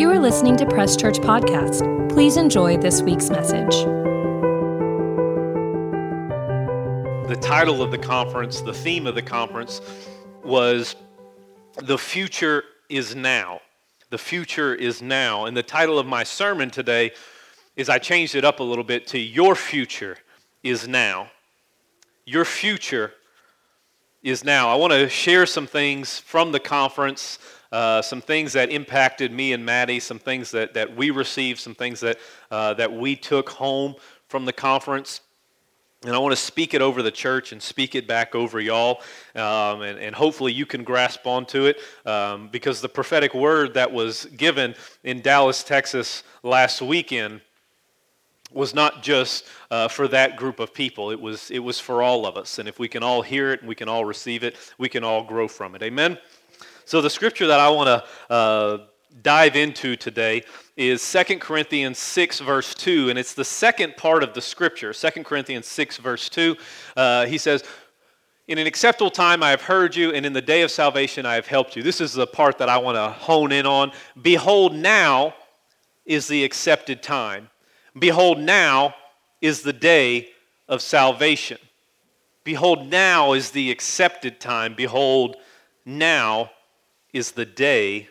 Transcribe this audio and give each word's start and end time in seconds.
You 0.00 0.08
are 0.10 0.18
listening 0.18 0.56
to 0.56 0.64
Press 0.64 0.96
Church 0.96 1.18
Podcast. 1.18 2.08
Please 2.08 2.38
enjoy 2.38 2.78
this 2.78 3.02
week's 3.02 3.28
message. 3.28 3.84
The 7.28 7.38
title 7.38 7.82
of 7.82 7.90
the 7.90 7.98
conference, 7.98 8.62
the 8.62 8.72
theme 8.72 9.06
of 9.06 9.14
the 9.14 9.20
conference 9.20 9.82
was 10.42 10.96
The 11.82 11.98
Future 11.98 12.64
is 12.88 13.14
Now. 13.14 13.60
The 14.08 14.16
Future 14.16 14.74
is 14.74 15.02
Now. 15.02 15.44
And 15.44 15.54
the 15.54 15.62
title 15.62 15.98
of 15.98 16.06
my 16.06 16.24
sermon 16.24 16.70
today 16.70 17.10
is 17.76 17.90
I 17.90 17.98
changed 17.98 18.34
it 18.34 18.42
up 18.42 18.60
a 18.60 18.64
little 18.64 18.84
bit 18.84 19.06
to 19.08 19.18
Your 19.18 19.54
Future 19.54 20.16
is 20.62 20.88
Now. 20.88 21.28
Your 22.24 22.46
Future 22.46 23.12
is 24.22 24.44
Now. 24.44 24.70
I 24.70 24.76
want 24.76 24.94
to 24.94 25.10
share 25.10 25.44
some 25.44 25.66
things 25.66 26.18
from 26.18 26.52
the 26.52 26.60
conference 26.60 27.38
uh, 27.72 28.02
some 28.02 28.20
things 28.20 28.52
that 28.54 28.70
impacted 28.70 29.32
me 29.32 29.52
and 29.52 29.64
Maddie, 29.64 30.00
some 30.00 30.18
things 30.18 30.50
that, 30.50 30.74
that 30.74 30.96
we 30.96 31.10
received, 31.10 31.60
some 31.60 31.74
things 31.74 32.00
that, 32.00 32.18
uh, 32.50 32.74
that 32.74 32.92
we 32.92 33.14
took 33.16 33.50
home 33.50 33.94
from 34.28 34.44
the 34.44 34.52
conference. 34.52 35.20
And 36.02 36.14
I 36.14 36.18
want 36.18 36.32
to 36.32 36.42
speak 36.42 36.72
it 36.72 36.80
over 36.80 37.02
the 37.02 37.10
church 37.10 37.52
and 37.52 37.62
speak 37.62 37.94
it 37.94 38.06
back 38.06 38.34
over 38.34 38.58
y'all. 38.58 39.02
Um, 39.34 39.82
and, 39.82 39.98
and, 39.98 40.14
hopefully 40.14 40.50
you 40.50 40.64
can 40.64 40.82
grasp 40.82 41.26
onto 41.26 41.66
it 41.66 41.76
um, 42.06 42.48
because 42.50 42.80
the 42.80 42.88
prophetic 42.88 43.34
word 43.34 43.74
that 43.74 43.92
was 43.92 44.24
given 44.24 44.74
in 45.04 45.20
Dallas, 45.20 45.62
Texas 45.62 46.22
last 46.42 46.80
weekend 46.80 47.42
was 48.50 48.74
not 48.74 49.02
just 49.02 49.46
uh, 49.70 49.88
for 49.88 50.08
that 50.08 50.36
group 50.36 50.58
of 50.58 50.72
people. 50.72 51.10
It 51.10 51.20
was, 51.20 51.50
it 51.50 51.58
was 51.58 51.78
for 51.78 52.02
all 52.02 52.26
of 52.26 52.36
us. 52.36 52.58
And 52.58 52.66
if 52.66 52.78
we 52.78 52.88
can 52.88 53.02
all 53.02 53.20
hear 53.20 53.52
it 53.52 53.60
and 53.60 53.68
we 53.68 53.74
can 53.74 53.88
all 53.88 54.06
receive 54.06 54.42
it, 54.42 54.56
we 54.78 54.88
can 54.88 55.04
all 55.04 55.22
grow 55.22 55.48
from 55.48 55.74
it. 55.74 55.82
Amen? 55.82 56.18
So, 56.90 57.00
the 57.00 57.08
scripture 57.08 57.46
that 57.46 57.60
I 57.60 57.68
want 57.68 57.86
to 57.86 58.34
uh, 58.34 58.78
dive 59.22 59.54
into 59.54 59.94
today 59.94 60.42
is 60.76 61.08
2 61.12 61.38
Corinthians 61.38 62.00
6, 62.00 62.40
verse 62.40 62.74
2, 62.74 63.10
and 63.10 63.16
it's 63.16 63.32
the 63.32 63.44
second 63.44 63.96
part 63.96 64.24
of 64.24 64.34
the 64.34 64.40
scripture. 64.40 64.92
2 64.92 65.22
Corinthians 65.22 65.68
6, 65.68 65.98
verse 65.98 66.28
2. 66.28 66.56
Uh, 66.96 67.26
he 67.26 67.38
says, 67.38 67.62
In 68.48 68.58
an 68.58 68.66
acceptable 68.66 69.12
time 69.12 69.40
I 69.40 69.50
have 69.50 69.62
heard 69.62 69.94
you, 69.94 70.10
and 70.10 70.26
in 70.26 70.32
the 70.32 70.42
day 70.42 70.62
of 70.62 70.72
salvation 70.72 71.24
I 71.26 71.34
have 71.34 71.46
helped 71.46 71.76
you. 71.76 71.84
This 71.84 72.00
is 72.00 72.12
the 72.12 72.26
part 72.26 72.58
that 72.58 72.68
I 72.68 72.78
want 72.78 72.96
to 72.96 73.10
hone 73.10 73.52
in 73.52 73.66
on. 73.66 73.92
Behold, 74.20 74.74
now 74.74 75.36
is 76.04 76.26
the 76.26 76.42
accepted 76.42 77.04
time. 77.04 77.50
Behold, 77.96 78.40
now 78.40 78.96
is 79.40 79.62
the 79.62 79.72
day 79.72 80.30
of 80.68 80.82
salvation. 80.82 81.58
Behold, 82.42 82.88
now 82.88 83.34
is 83.34 83.52
the 83.52 83.70
accepted 83.70 84.40
time. 84.40 84.74
Behold, 84.74 85.36
now 85.86 86.50
is 87.12 87.32
the 87.32 87.46
day 87.46 88.08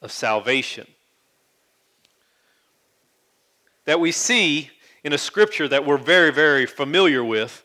of 0.00 0.12
salvation. 0.12 0.86
That 3.84 4.00
we 4.00 4.12
see 4.12 4.70
in 5.04 5.12
a 5.12 5.18
scripture 5.18 5.68
that 5.68 5.84
we're 5.84 5.98
very, 5.98 6.30
very 6.30 6.66
familiar 6.66 7.24
with. 7.24 7.64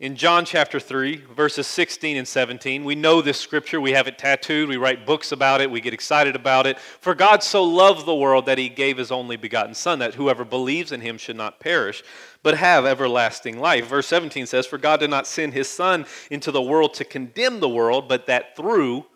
In 0.00 0.14
John 0.14 0.44
chapter 0.44 0.78
3, 0.78 1.24
verses 1.34 1.66
16 1.66 2.16
and 2.16 2.28
17, 2.28 2.84
we 2.84 2.94
know 2.94 3.20
this 3.20 3.40
scripture. 3.40 3.80
We 3.80 3.92
have 3.92 4.06
it 4.06 4.16
tattooed. 4.16 4.68
We 4.68 4.76
write 4.76 5.04
books 5.04 5.32
about 5.32 5.60
it. 5.60 5.70
We 5.70 5.80
get 5.80 5.92
excited 5.92 6.36
about 6.36 6.68
it. 6.68 6.78
For 6.78 7.16
God 7.16 7.42
so 7.42 7.64
loved 7.64 8.06
the 8.06 8.14
world 8.14 8.46
that 8.46 8.58
he 8.58 8.68
gave 8.68 8.96
his 8.96 9.10
only 9.10 9.36
begotten 9.36 9.74
Son, 9.74 9.98
that 9.98 10.14
whoever 10.14 10.44
believes 10.44 10.92
in 10.92 11.00
him 11.00 11.18
should 11.18 11.34
not 11.34 11.58
perish, 11.58 12.04
but 12.42 12.56
have 12.56 12.86
everlasting 12.86 13.58
life. 13.58 13.86
Verse 13.86 14.06
17 14.06 14.46
says, 14.46 14.66
For 14.66 14.78
God 14.78 15.00
did 15.00 15.10
not 15.10 15.26
send 15.26 15.52
his 15.52 15.68
Son 15.68 16.06
into 16.30 16.50
the 16.50 16.62
world 16.62 16.94
to 16.94 17.04
condemn 17.04 17.60
the 17.60 17.68
world, 17.68 18.08
but 18.08 18.26
that 18.26 18.56
through 18.56 19.06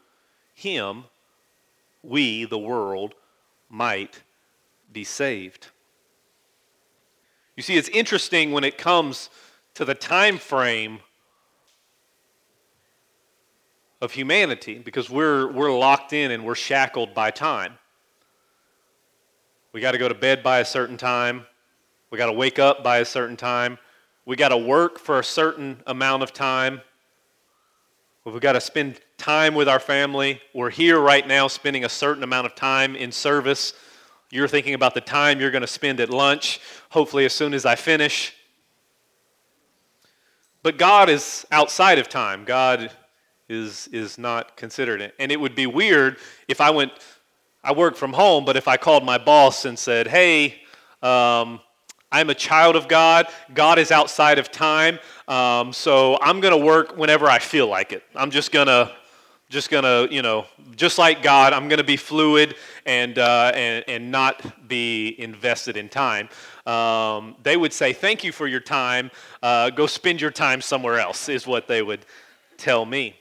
him 0.55 1.05
we, 2.03 2.45
the 2.45 2.59
world, 2.59 3.15
might 3.69 4.23
be 4.93 5.05
saved. 5.05 5.69
You 7.57 7.63
see, 7.63 7.77
it's 7.77 7.89
interesting 7.89 8.53
when 8.53 8.65
it 8.65 8.79
comes 8.79 9.31
to 9.75 9.85
the 9.85 9.95
time 9.95 10.39
frame 10.39 11.01
of 14.01 14.13
humanity 14.13 14.79
because 14.79 15.09
we're, 15.09 15.51
we're 15.53 15.73
locked 15.73 16.13
in 16.13 16.31
and 16.33 16.45
we're 16.45 16.57
shackled 16.57 17.15
by 17.15 17.31
time. 17.31 17.79
We 19.73 19.81
got 19.81 19.93
to 19.93 19.99
go 19.99 20.09
to 20.09 20.15
bed 20.15 20.43
by 20.43 20.59
a 20.59 20.65
certain 20.65 20.97
time. 20.97 21.47
We 22.13 22.19
got 22.19 22.27
to 22.27 22.33
wake 22.33 22.59
up 22.59 22.85
by 22.85 22.99
a 22.99 23.07
certain 23.07 23.39
time. 23.39 23.79
We 24.27 24.37
got 24.37 24.51
to 24.51 24.59
work 24.59 24.99
for 24.99 25.19
a 25.19 25.25
certain 25.25 25.83
amount 25.87 26.23
of 26.23 26.35
time. 26.35 26.83
We've 28.27 28.39
got 28.39 28.53
to 28.53 28.61
spend 28.61 29.01
time 29.17 29.55
with 29.55 29.67
our 29.67 29.81
family. 29.81 30.43
We're 30.53 30.69
here 30.69 31.01
right 31.01 31.27
now 31.27 31.49
spending 31.49 31.87
a 31.87 31.89
certain 31.89 32.23
amount 32.23 32.45
of 32.45 32.55
time 32.55 32.97
in 32.97 33.13
service. 33.13 33.73
You're 34.31 34.47
thinking 34.47 34.75
about 34.75 34.93
the 34.93 35.01
time 35.01 35.41
you're 35.41 35.51
going 35.51 35.63
to 35.63 35.67
spend 35.67 36.01
at 36.01 36.11
lunch, 36.11 36.61
hopefully, 36.91 37.25
as 37.25 37.33
soon 37.33 37.55
as 37.55 37.65
I 37.65 37.77
finish. 37.77 38.35
But 40.63 40.77
God 40.77 41.09
is 41.09 41.47
outside 41.51 41.99
of 41.99 42.11
time. 42.11 42.45
God 42.45 42.91
is, 43.49 43.89
is 43.91 44.19
not 44.19 44.59
considered 44.59 45.01
it. 45.01 45.15
And 45.19 45.33
it 45.33 45.41
would 45.41 45.55
be 45.55 45.67
weird 45.67 46.19
if 46.47 46.61
I 46.61 46.69
went, 46.69 46.93
I 47.65 47.73
work 47.73 47.97
from 47.97 48.13
home, 48.13 48.45
but 48.45 48.59
if 48.59 48.69
I 48.69 48.77
called 48.77 49.03
my 49.03 49.17
boss 49.17 49.65
and 49.65 49.79
said, 49.79 50.09
hey, 50.09 50.61
um, 51.01 51.59
I'm 52.13 52.29
a 52.29 52.35
child 52.35 52.77
of 52.77 52.89
God. 52.89 53.27
God 53.55 53.79
is 53.79 53.91
outside 53.91 54.39
of 54.39 54.53
time. 54.53 54.99
Um, 55.27 55.73
so 55.73 56.19
I'm 56.21 56.41
going 56.41 56.53
to 56.53 56.63
work 56.63 56.99
whenever 56.99 57.27
I 57.27 57.39
feel 57.39 57.67
like 57.67 57.93
it. 57.93 58.05
I'm 58.15 58.31
just 58.31 58.53
going 58.53 58.67
to, 58.67 58.93
just 59.49 59.71
to, 59.71 60.09
you 60.11 60.21
know, 60.21 60.45
just 60.77 60.99
like 60.99 61.23
God, 61.23 61.55
I'm 61.55 61.69
going 61.69 61.79
to 61.79 61.85
be 61.85 61.97
fluid 61.97 62.55
and, 62.85 63.19
uh, 63.19 63.53
and, 63.55 63.85
and 63.89 64.11
not 64.11 64.69
be 64.69 65.19
invested 65.19 65.79
in 65.79 65.89
time. 65.89 66.29
Um, 66.67 67.37
they 67.43 67.57
would 67.57 67.73
say, 67.73 67.95
Thank 67.95 68.25
you 68.25 68.31
for 68.31 68.47
your 68.47 68.61
time. 68.61 69.11
Uh, 69.43 69.71
go 69.71 69.87
spend 69.87 70.21
your 70.21 70.31
time 70.31 70.61
somewhere 70.61 71.01
else, 71.01 71.31
is 71.31 71.47
what 71.47 71.67
they 71.67 71.83
would 71.83 72.05
tell 72.59 72.85
me. 72.85 73.17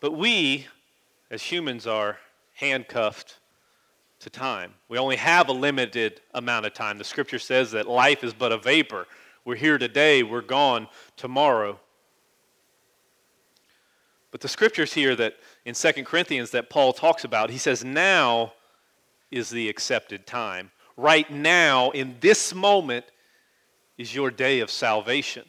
But 0.00 0.12
we, 0.12 0.66
as 1.30 1.42
humans, 1.42 1.86
are 1.86 2.18
handcuffed 2.54 3.39
to 4.20 4.30
time. 4.30 4.74
We 4.88 4.98
only 4.98 5.16
have 5.16 5.48
a 5.48 5.52
limited 5.52 6.20
amount 6.34 6.66
of 6.66 6.74
time. 6.74 6.98
The 6.98 7.04
scripture 7.04 7.38
says 7.38 7.72
that 7.72 7.88
life 7.88 8.22
is 8.22 8.34
but 8.34 8.52
a 8.52 8.58
vapor. 8.58 9.06
We're 9.44 9.56
here 9.56 9.78
today, 9.78 10.22
we're 10.22 10.42
gone 10.42 10.88
tomorrow. 11.16 11.80
But 14.30 14.42
the 14.42 14.48
scriptures 14.48 14.92
here 14.92 15.16
that 15.16 15.34
in 15.64 15.74
2 15.74 15.92
Corinthians 16.04 16.50
that 16.50 16.70
Paul 16.70 16.92
talks 16.92 17.24
about, 17.24 17.50
he 17.50 17.58
says, 17.58 17.84
now 17.84 18.52
is 19.30 19.50
the 19.50 19.68
accepted 19.68 20.26
time. 20.26 20.70
Right 20.96 21.30
now, 21.30 21.90
in 21.90 22.16
this 22.20 22.54
moment, 22.54 23.06
is 23.96 24.14
your 24.14 24.30
day 24.30 24.60
of 24.60 24.70
salvation. 24.70 25.44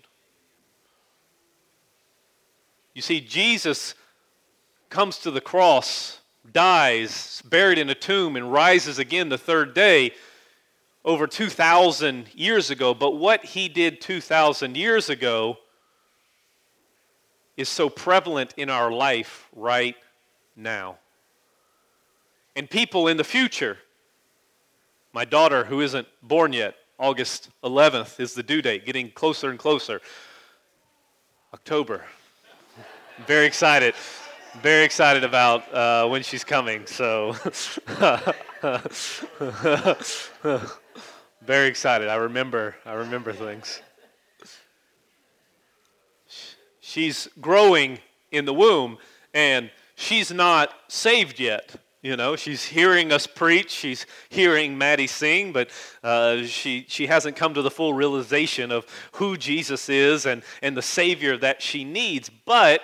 You 2.93 3.01
see, 3.01 3.21
Jesus 3.21 3.95
comes 4.89 5.19
to 5.19 5.31
the 5.31 5.41
cross 5.41 6.20
dies, 6.49 7.41
buried 7.45 7.77
in 7.77 7.89
a 7.89 7.95
tomb, 7.95 8.35
and 8.35 8.51
rises 8.51 8.99
again 8.99 9.29
the 9.29 9.37
third 9.37 9.73
day 9.73 10.13
over 11.03 11.27
2,000 11.27 12.27
years 12.33 12.69
ago. 12.69 12.93
But 12.93 13.11
what 13.11 13.43
he 13.43 13.67
did 13.67 14.01
2,000 14.01 14.77
years 14.77 15.09
ago 15.09 15.57
is 17.57 17.69
so 17.69 17.89
prevalent 17.89 18.53
in 18.57 18.69
our 18.69 18.91
life 18.91 19.47
right 19.55 19.95
now. 20.55 20.97
And 22.55 22.69
people 22.69 23.07
in 23.07 23.17
the 23.17 23.23
future, 23.23 23.77
my 25.13 25.25
daughter, 25.25 25.65
who 25.65 25.81
isn't 25.81 26.07
born 26.21 26.53
yet, 26.53 26.75
August 26.99 27.49
11th 27.63 28.19
is 28.19 28.33
the 28.33 28.43
due 28.43 28.61
date, 28.61 28.85
getting 28.85 29.09
closer 29.11 29.49
and 29.49 29.57
closer. 29.57 30.01
October. 31.53 32.03
Very 33.25 33.45
excited 33.45 33.95
very 34.59 34.83
excited 34.83 35.23
about 35.23 35.73
uh, 35.73 36.07
when 36.07 36.23
she's 36.23 36.43
coming. 36.43 36.85
So, 36.85 37.33
very 41.41 41.67
excited. 41.67 42.09
I 42.09 42.15
remember. 42.15 42.75
I 42.85 42.93
remember 42.93 43.31
things. 43.33 43.81
She's 46.79 47.29
growing 47.39 47.99
in 48.31 48.45
the 48.45 48.53
womb, 48.53 48.97
and 49.33 49.71
she's 49.95 50.31
not 50.31 50.73
saved 50.89 51.39
yet. 51.39 51.75
You 52.01 52.17
know, 52.17 52.35
she's 52.35 52.65
hearing 52.65 53.11
us 53.11 53.27
preach, 53.27 53.69
she's 53.69 54.07
hearing 54.29 54.75
Maddie 54.75 55.05
sing, 55.05 55.53
but 55.53 55.69
uh, 56.03 56.41
she, 56.43 56.83
she 56.89 57.05
hasn't 57.05 57.35
come 57.35 57.53
to 57.53 57.61
the 57.61 57.69
full 57.69 57.93
realization 57.93 58.71
of 58.71 58.87
who 59.13 59.37
Jesus 59.37 59.87
is 59.87 60.25
and, 60.25 60.41
and 60.63 60.75
the 60.75 60.81
Savior 60.81 61.37
that 61.37 61.61
she 61.61 61.83
needs. 61.83 62.27
But 62.29 62.81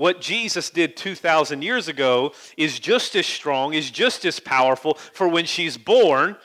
what 0.00 0.22
Jesus 0.22 0.70
did 0.70 0.96
2,000 0.96 1.60
years 1.60 1.86
ago 1.86 2.32
is 2.56 2.80
just 2.80 3.14
as 3.14 3.26
strong, 3.26 3.74
is 3.74 3.90
just 3.90 4.24
as 4.24 4.40
powerful 4.40 4.94
for 4.94 5.28
when 5.28 5.44
she's 5.44 5.76
born 5.76 6.36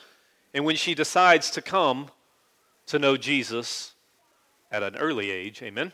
and 0.53 0.65
when 0.65 0.75
she 0.75 0.93
decides 0.93 1.49
to 1.51 1.61
come 1.61 2.09
to 2.87 2.99
know 2.99 3.15
Jesus 3.15 3.93
at 4.69 4.83
an 4.83 4.97
early 4.97 5.31
age. 5.31 5.61
Amen? 5.61 5.93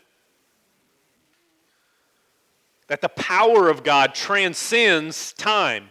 that 2.88 3.00
the 3.00 3.08
power 3.08 3.70
of 3.70 3.84
God 3.84 4.14
transcends 4.14 5.32
time. 5.32 5.88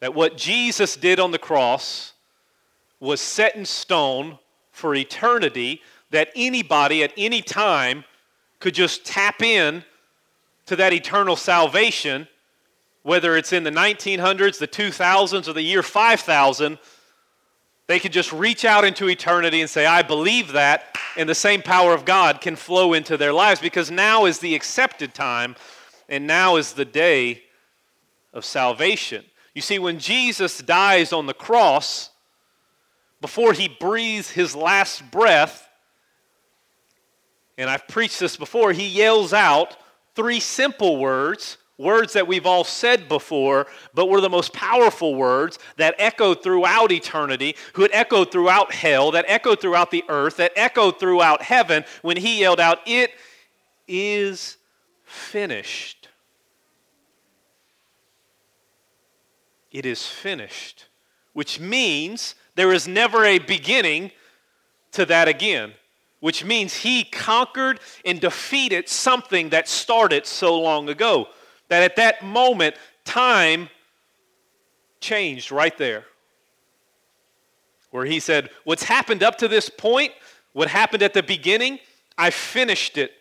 That 0.00 0.14
what 0.14 0.36
Jesus 0.36 0.96
did 0.96 1.20
on 1.20 1.30
the 1.30 1.38
cross 1.38 2.14
was 2.98 3.20
set 3.20 3.54
in 3.54 3.64
stone 3.64 4.38
for 4.72 4.94
eternity, 4.94 5.80
that 6.10 6.30
anybody 6.34 7.04
at 7.04 7.12
any 7.16 7.40
time 7.40 8.04
could 8.60 8.74
just 8.74 9.04
tap 9.04 9.42
in 9.42 9.84
to 10.66 10.76
that 10.76 10.92
eternal 10.92 11.34
salvation, 11.34 12.28
whether 13.02 13.36
it's 13.36 13.52
in 13.52 13.64
the 13.64 13.70
1900s, 13.70 14.58
the 14.58 14.68
2000s, 14.68 15.48
or 15.48 15.52
the 15.52 15.62
year 15.62 15.82
5000 15.82 16.78
they 17.90 17.98
could 17.98 18.12
just 18.12 18.32
reach 18.32 18.64
out 18.64 18.84
into 18.84 19.08
eternity 19.08 19.60
and 19.60 19.68
say, 19.68 19.84
I 19.84 20.02
believe 20.02 20.52
that, 20.52 20.96
and 21.16 21.28
the 21.28 21.34
same 21.34 21.60
power 21.60 21.92
of 21.92 22.04
God 22.04 22.40
can 22.40 22.54
flow 22.54 22.92
into 22.92 23.16
their 23.16 23.32
lives 23.32 23.60
because 23.60 23.90
now 23.90 24.26
is 24.26 24.38
the 24.38 24.54
accepted 24.54 25.12
time 25.12 25.56
and 26.08 26.24
now 26.24 26.54
is 26.54 26.74
the 26.74 26.84
day 26.84 27.42
of 28.32 28.44
salvation. 28.44 29.24
You 29.56 29.60
see, 29.60 29.80
when 29.80 29.98
Jesus 29.98 30.58
dies 30.58 31.12
on 31.12 31.26
the 31.26 31.34
cross, 31.34 32.10
before 33.20 33.54
he 33.54 33.66
breathes 33.66 34.30
his 34.30 34.54
last 34.54 35.10
breath, 35.10 35.68
and 37.60 37.68
I've 37.68 37.86
preached 37.86 38.18
this 38.18 38.38
before, 38.38 38.72
he 38.72 38.86
yells 38.86 39.34
out 39.34 39.76
three 40.14 40.40
simple 40.40 40.96
words 40.96 41.58
words 41.76 42.12
that 42.12 42.26
we've 42.26 42.44
all 42.44 42.62
said 42.62 43.08
before, 43.08 43.66
but 43.94 44.10
were 44.10 44.20
the 44.20 44.28
most 44.28 44.52
powerful 44.52 45.14
words 45.14 45.58
that 45.78 45.94
echoed 45.98 46.42
throughout 46.42 46.92
eternity, 46.92 47.56
who 47.72 47.80
had 47.80 47.90
echoed 47.94 48.30
throughout 48.30 48.74
hell, 48.74 49.10
that 49.10 49.24
echoed 49.26 49.62
throughout 49.62 49.90
the 49.90 50.04
earth, 50.10 50.36
that 50.36 50.52
echoed 50.56 51.00
throughout 51.00 51.40
heaven 51.40 51.82
when 52.02 52.18
he 52.18 52.40
yelled 52.40 52.60
out, 52.60 52.80
It 52.86 53.12
is 53.88 54.58
finished. 55.04 56.08
It 59.72 59.86
is 59.86 60.06
finished, 60.06 60.86
which 61.32 61.58
means 61.58 62.34
there 62.56 62.74
is 62.74 62.86
never 62.86 63.24
a 63.24 63.38
beginning 63.38 64.10
to 64.92 65.06
that 65.06 65.28
again 65.28 65.72
which 66.20 66.44
means 66.44 66.74
he 66.74 67.04
conquered 67.04 67.80
and 68.04 68.20
defeated 68.20 68.88
something 68.88 69.48
that 69.48 69.68
started 69.68 70.26
so 70.26 70.58
long 70.60 70.88
ago 70.88 71.28
that 71.68 71.82
at 71.82 71.96
that 71.96 72.22
moment, 72.24 72.76
time 73.04 73.68
changed 75.00 75.50
right 75.50 75.76
there. 75.78 76.04
Where 77.90 78.04
he 78.04 78.20
said, 78.20 78.50
What's 78.64 78.82
happened 78.82 79.22
up 79.22 79.38
to 79.38 79.48
this 79.48 79.68
point, 79.68 80.12
what 80.52 80.68
happened 80.68 81.02
at 81.02 81.14
the 81.14 81.22
beginning, 81.22 81.78
I 82.16 82.30
finished 82.30 82.98
it. 82.98 83.12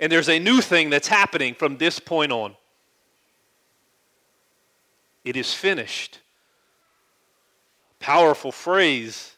And 0.00 0.10
there's 0.10 0.28
a 0.28 0.38
new 0.38 0.60
thing 0.60 0.90
that's 0.90 1.08
happening 1.08 1.54
from 1.54 1.76
this 1.76 1.98
point 1.98 2.32
on. 2.32 2.56
It 5.24 5.36
is 5.36 5.52
finished. 5.52 6.20
Powerful 7.98 8.52
phrase 8.52 9.36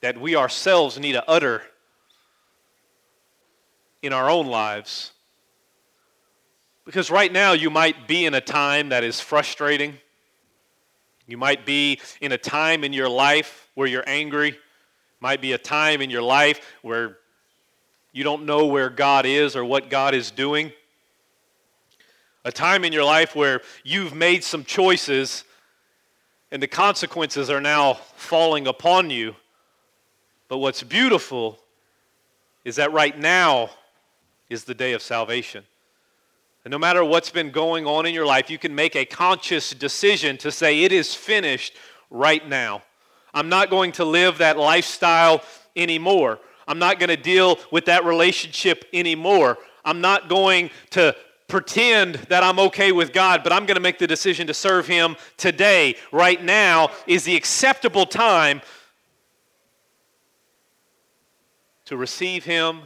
that 0.00 0.20
we 0.20 0.34
ourselves 0.34 0.98
need 0.98 1.12
to 1.12 1.28
utter 1.28 1.62
in 4.02 4.12
our 4.12 4.30
own 4.30 4.46
lives. 4.46 5.12
Because 6.84 7.10
right 7.10 7.32
now 7.32 7.52
you 7.52 7.70
might 7.70 8.08
be 8.08 8.24
in 8.24 8.34
a 8.34 8.40
time 8.40 8.88
that 8.88 9.04
is 9.04 9.20
frustrating. 9.20 9.98
You 11.26 11.36
might 11.36 11.64
be 11.64 12.00
in 12.20 12.32
a 12.32 12.38
time 12.38 12.82
in 12.82 12.92
your 12.92 13.08
life 13.08 13.68
where 13.74 13.86
you're 13.86 14.04
angry. 14.06 14.58
Might 15.20 15.40
be 15.40 15.52
a 15.52 15.58
time 15.58 16.00
in 16.00 16.10
your 16.10 16.22
life 16.22 16.60
where 16.82 17.18
you 18.12 18.24
don't 18.24 18.44
know 18.44 18.66
where 18.66 18.90
God 18.90 19.26
is 19.26 19.54
or 19.54 19.64
what 19.64 19.90
God 19.90 20.14
is 20.14 20.30
doing. 20.30 20.72
A 22.44 22.50
time 22.50 22.84
in 22.84 22.92
your 22.92 23.04
life 23.04 23.36
where 23.36 23.60
you've 23.84 24.14
made 24.14 24.42
some 24.42 24.64
choices 24.64 25.44
and 26.50 26.62
the 26.62 26.66
consequences 26.66 27.50
are 27.50 27.60
now 27.60 27.94
falling 28.16 28.66
upon 28.66 29.10
you. 29.10 29.36
But 30.48 30.58
what's 30.58 30.82
beautiful 30.82 31.60
is 32.64 32.76
that 32.76 32.92
right 32.92 33.16
now 33.16 33.70
is 34.50 34.64
the 34.64 34.74
day 34.74 34.92
of 34.92 35.00
salvation. 35.00 35.64
And 36.64 36.72
no 36.72 36.78
matter 36.78 37.02
what's 37.02 37.30
been 37.30 37.50
going 37.50 37.86
on 37.86 38.04
in 38.04 38.12
your 38.12 38.26
life, 38.26 38.50
you 38.50 38.58
can 38.58 38.74
make 38.74 38.94
a 38.94 39.06
conscious 39.06 39.70
decision 39.70 40.36
to 40.38 40.52
say, 40.52 40.82
It 40.82 40.92
is 40.92 41.14
finished 41.14 41.74
right 42.10 42.46
now. 42.46 42.82
I'm 43.32 43.48
not 43.48 43.70
going 43.70 43.92
to 43.92 44.04
live 44.04 44.38
that 44.38 44.58
lifestyle 44.58 45.42
anymore. 45.74 46.40
I'm 46.68 46.78
not 46.78 46.98
going 46.98 47.08
to 47.08 47.16
deal 47.16 47.58
with 47.70 47.86
that 47.86 48.04
relationship 48.04 48.84
anymore. 48.92 49.56
I'm 49.84 50.00
not 50.00 50.28
going 50.28 50.70
to 50.90 51.16
pretend 51.48 52.16
that 52.28 52.42
I'm 52.42 52.58
okay 52.58 52.92
with 52.92 53.12
God, 53.12 53.42
but 53.42 53.52
I'm 53.52 53.66
going 53.66 53.76
to 53.76 53.80
make 53.80 53.98
the 53.98 54.06
decision 54.06 54.46
to 54.48 54.54
serve 54.54 54.86
Him 54.86 55.16
today. 55.36 55.96
Right 56.12 56.42
now 56.42 56.90
is 57.06 57.24
the 57.24 57.36
acceptable 57.36 58.06
time 58.06 58.60
to 61.86 61.96
receive 61.96 62.44
Him, 62.44 62.82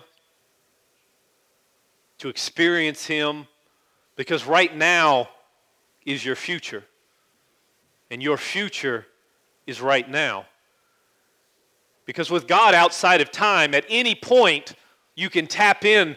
to 2.18 2.28
experience 2.28 3.06
Him 3.06 3.46
because 4.16 4.46
right 4.46 4.74
now 4.74 5.28
is 6.04 6.24
your 6.24 6.36
future. 6.36 6.84
And 8.10 8.22
your 8.22 8.36
future 8.36 9.06
is 9.66 9.80
right 9.80 10.08
now. 10.08 10.46
Because 12.06 12.30
with 12.30 12.46
God 12.46 12.74
outside 12.74 13.20
of 13.20 13.30
time, 13.30 13.74
at 13.74 13.84
any 13.88 14.14
point, 14.14 14.74
you 15.14 15.30
can 15.30 15.46
tap 15.46 15.84
in 15.84 16.16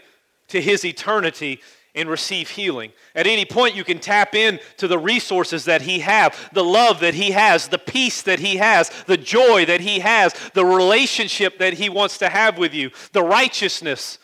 to 0.49 0.61
His 0.61 0.83
eternity 0.83 1.61
and 1.95 2.07
receive 2.09 2.49
healing. 2.49 2.91
At 3.15 3.25
any 3.25 3.45
point, 3.45 3.75
you 3.75 3.83
can 3.83 3.99
tap 3.99 4.35
in 4.35 4.59
to 4.77 4.87
the 4.87 4.99
resources 4.99 5.65
that 5.65 5.81
He 5.81 5.99
has, 5.99 6.33
the 6.53 6.63
love 6.63 6.99
that 6.99 7.15
He 7.15 7.31
has, 7.31 7.69
the 7.69 7.79
peace 7.79 8.21
that 8.23 8.39
He 8.39 8.57
has, 8.57 8.91
the 9.07 9.17
joy 9.17 9.65
that 9.65 9.81
He 9.81 9.99
has, 9.99 10.33
the 10.53 10.65
relationship 10.65 11.57
that 11.57 11.73
He 11.73 11.89
wants 11.89 12.19
to 12.19 12.29
have 12.29 12.57
with 12.57 12.73
you, 12.73 12.91
the 13.13 13.23
righteousness 13.23 14.19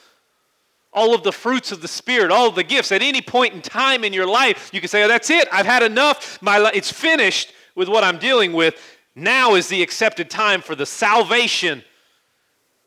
all 0.93 1.15
of 1.15 1.23
the 1.23 1.31
fruits 1.31 1.71
of 1.71 1.81
the 1.81 1.87
Spirit, 1.87 2.31
all 2.31 2.47
of 2.47 2.55
the 2.55 2.63
gifts. 2.63 2.91
At 2.91 3.01
any 3.01 3.21
point 3.21 3.53
in 3.53 3.61
time 3.61 4.03
in 4.03 4.13
your 4.13 4.27
life, 4.27 4.69
you 4.73 4.79
can 4.79 4.89
say, 4.89 5.03
oh, 5.03 5.07
That's 5.07 5.29
it. 5.29 5.47
I've 5.51 5.65
had 5.65 5.83
enough. 5.83 6.41
My 6.41 6.59
li- 6.59 6.71
it's 6.73 6.91
finished 6.91 7.53
with 7.75 7.89
what 7.89 8.03
I'm 8.03 8.17
dealing 8.17 8.53
with. 8.53 8.75
Now 9.15 9.55
is 9.55 9.67
the 9.67 9.81
accepted 9.81 10.29
time 10.29 10.61
for 10.61 10.75
the 10.75 10.85
salvation 10.85 11.83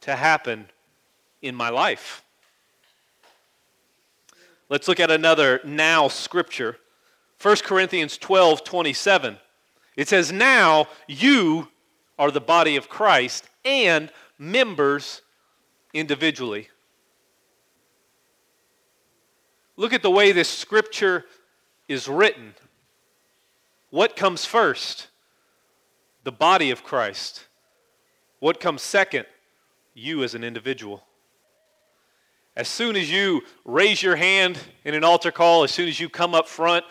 to 0.03 0.17
happen 0.17 0.67
in 1.43 1.55
my 1.55 1.69
life. 1.69 2.23
Let's 4.69 4.89
look 4.89 4.99
at 4.99 5.11
another 5.11 5.61
now 5.65 6.09
scripture. 6.09 6.79
1 7.41 7.57
Corinthians 7.59 8.19
12 8.19 8.65
27. 8.65 9.37
It 9.97 10.09
says, 10.09 10.33
Now 10.33 10.89
you 11.07 11.69
are 12.19 12.31
the 12.31 12.41
body 12.41 12.77
of 12.77 12.89
Christ 12.89 13.49
and 13.65 14.11
members 14.39 15.23
individually. 15.93 16.69
Look 19.77 19.93
at 19.93 20.03
the 20.03 20.11
way 20.11 20.33
this 20.33 20.49
scripture 20.49 21.25
is 21.89 22.09
written. 22.09 22.55
What 23.91 24.17
comes 24.17 24.45
first? 24.45 25.09
The 26.25 26.33
body 26.33 26.71
of 26.71 26.83
Christ. 26.83 27.47
What 28.41 28.61
comes 28.61 28.83
second? 28.83 29.27
You 29.95 30.25
as 30.25 30.35
an 30.35 30.45
individual. 30.45 31.05
As 32.57 32.69
soon 32.69 32.97
as 32.97 33.11
you 33.11 33.43
raise 33.65 34.03
your 34.03 34.17
hand 34.17 34.59
in 34.85 34.95
an 34.95 35.05
altar 35.05 35.31
call, 35.31 35.63
as 35.63 35.71
soon 35.71 35.89
as 35.89 36.01
you 36.01 36.09
come 36.09 36.35
up 36.35 36.49
front, 36.49 36.85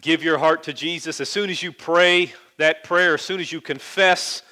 give 0.00 0.22
your 0.22 0.38
heart 0.38 0.64
to 0.64 0.72
Jesus, 0.72 1.20
as 1.20 1.28
soon 1.28 1.48
as 1.48 1.62
you 1.62 1.72
pray 1.72 2.32
that 2.56 2.82
prayer, 2.82 3.14
as 3.14 3.22
soon 3.22 3.40
as 3.40 3.52
you 3.52 3.60
confess 3.60 4.42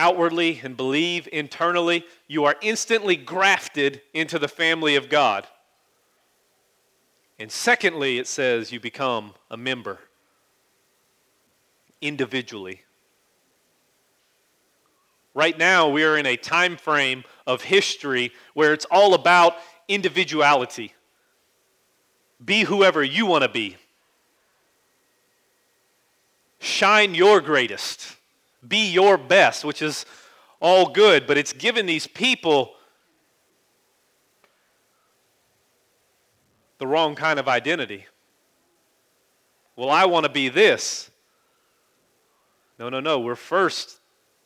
outwardly 0.00 0.58
and 0.64 0.78
believe 0.78 1.28
internally, 1.30 2.04
you 2.26 2.44
are 2.44 2.56
instantly 2.62 3.16
grafted 3.16 4.00
into 4.14 4.38
the 4.38 4.48
family 4.48 4.96
of 4.96 5.10
God. 5.10 5.46
And 7.38 7.52
secondly, 7.52 8.18
it 8.18 8.26
says 8.26 8.72
you 8.72 8.80
become 8.80 9.34
a 9.50 9.58
member 9.58 9.98
individually. 12.00 12.80
Right 15.34 15.56
now, 15.58 15.90
we 15.90 16.02
are 16.02 16.16
in 16.16 16.24
a 16.24 16.36
time 16.36 16.78
frame 16.78 17.22
of 17.46 17.62
history 17.62 18.32
where 18.54 18.72
it's 18.72 18.86
all 18.90 19.12
about 19.12 19.56
individuality. 19.86 20.94
Be 22.42 22.62
whoever 22.62 23.04
you 23.04 23.26
want 23.26 23.42
to 23.42 23.50
be. 23.50 23.76
Shine 26.58 27.14
your 27.14 27.42
greatest 27.42 28.16
be 28.66 28.90
your 28.90 29.16
best, 29.16 29.64
which 29.64 29.82
is 29.82 30.06
all 30.60 30.90
good, 30.90 31.26
but 31.26 31.38
it's 31.38 31.52
given 31.52 31.86
these 31.86 32.06
people 32.06 32.74
the 36.78 36.86
wrong 36.86 37.14
kind 37.14 37.38
of 37.38 37.48
identity. 37.48 38.06
Well, 39.76 39.90
I 39.90 40.06
want 40.06 40.24
to 40.24 40.32
be 40.32 40.48
this. 40.48 41.10
No, 42.78 42.88
no, 42.88 43.00
no. 43.00 43.20
We're 43.20 43.34
first 43.34 44.00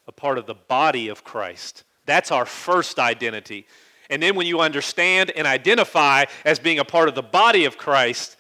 a 0.07 0.13
part 0.13 0.39
of 0.39 0.47
the 0.47 0.55
body 0.55 1.09
of 1.09 1.25
Christ. 1.25 1.85
That's 2.07 2.31
our 2.31 2.45
first 2.45 2.99
identity. 2.99 3.67
And 4.11 4.23
then 4.23 4.35
when 4.37 4.47
you 4.47 4.61
understand 4.61 5.33
and 5.35 5.47
identify 5.47 6.25
as 6.45 6.59
being 6.59 6.79
a 6.79 6.85
part 6.85 7.09
of 7.09 7.15
the 7.15 7.23
body 7.23 7.65
of 7.65 7.79
Christ, 7.79 8.37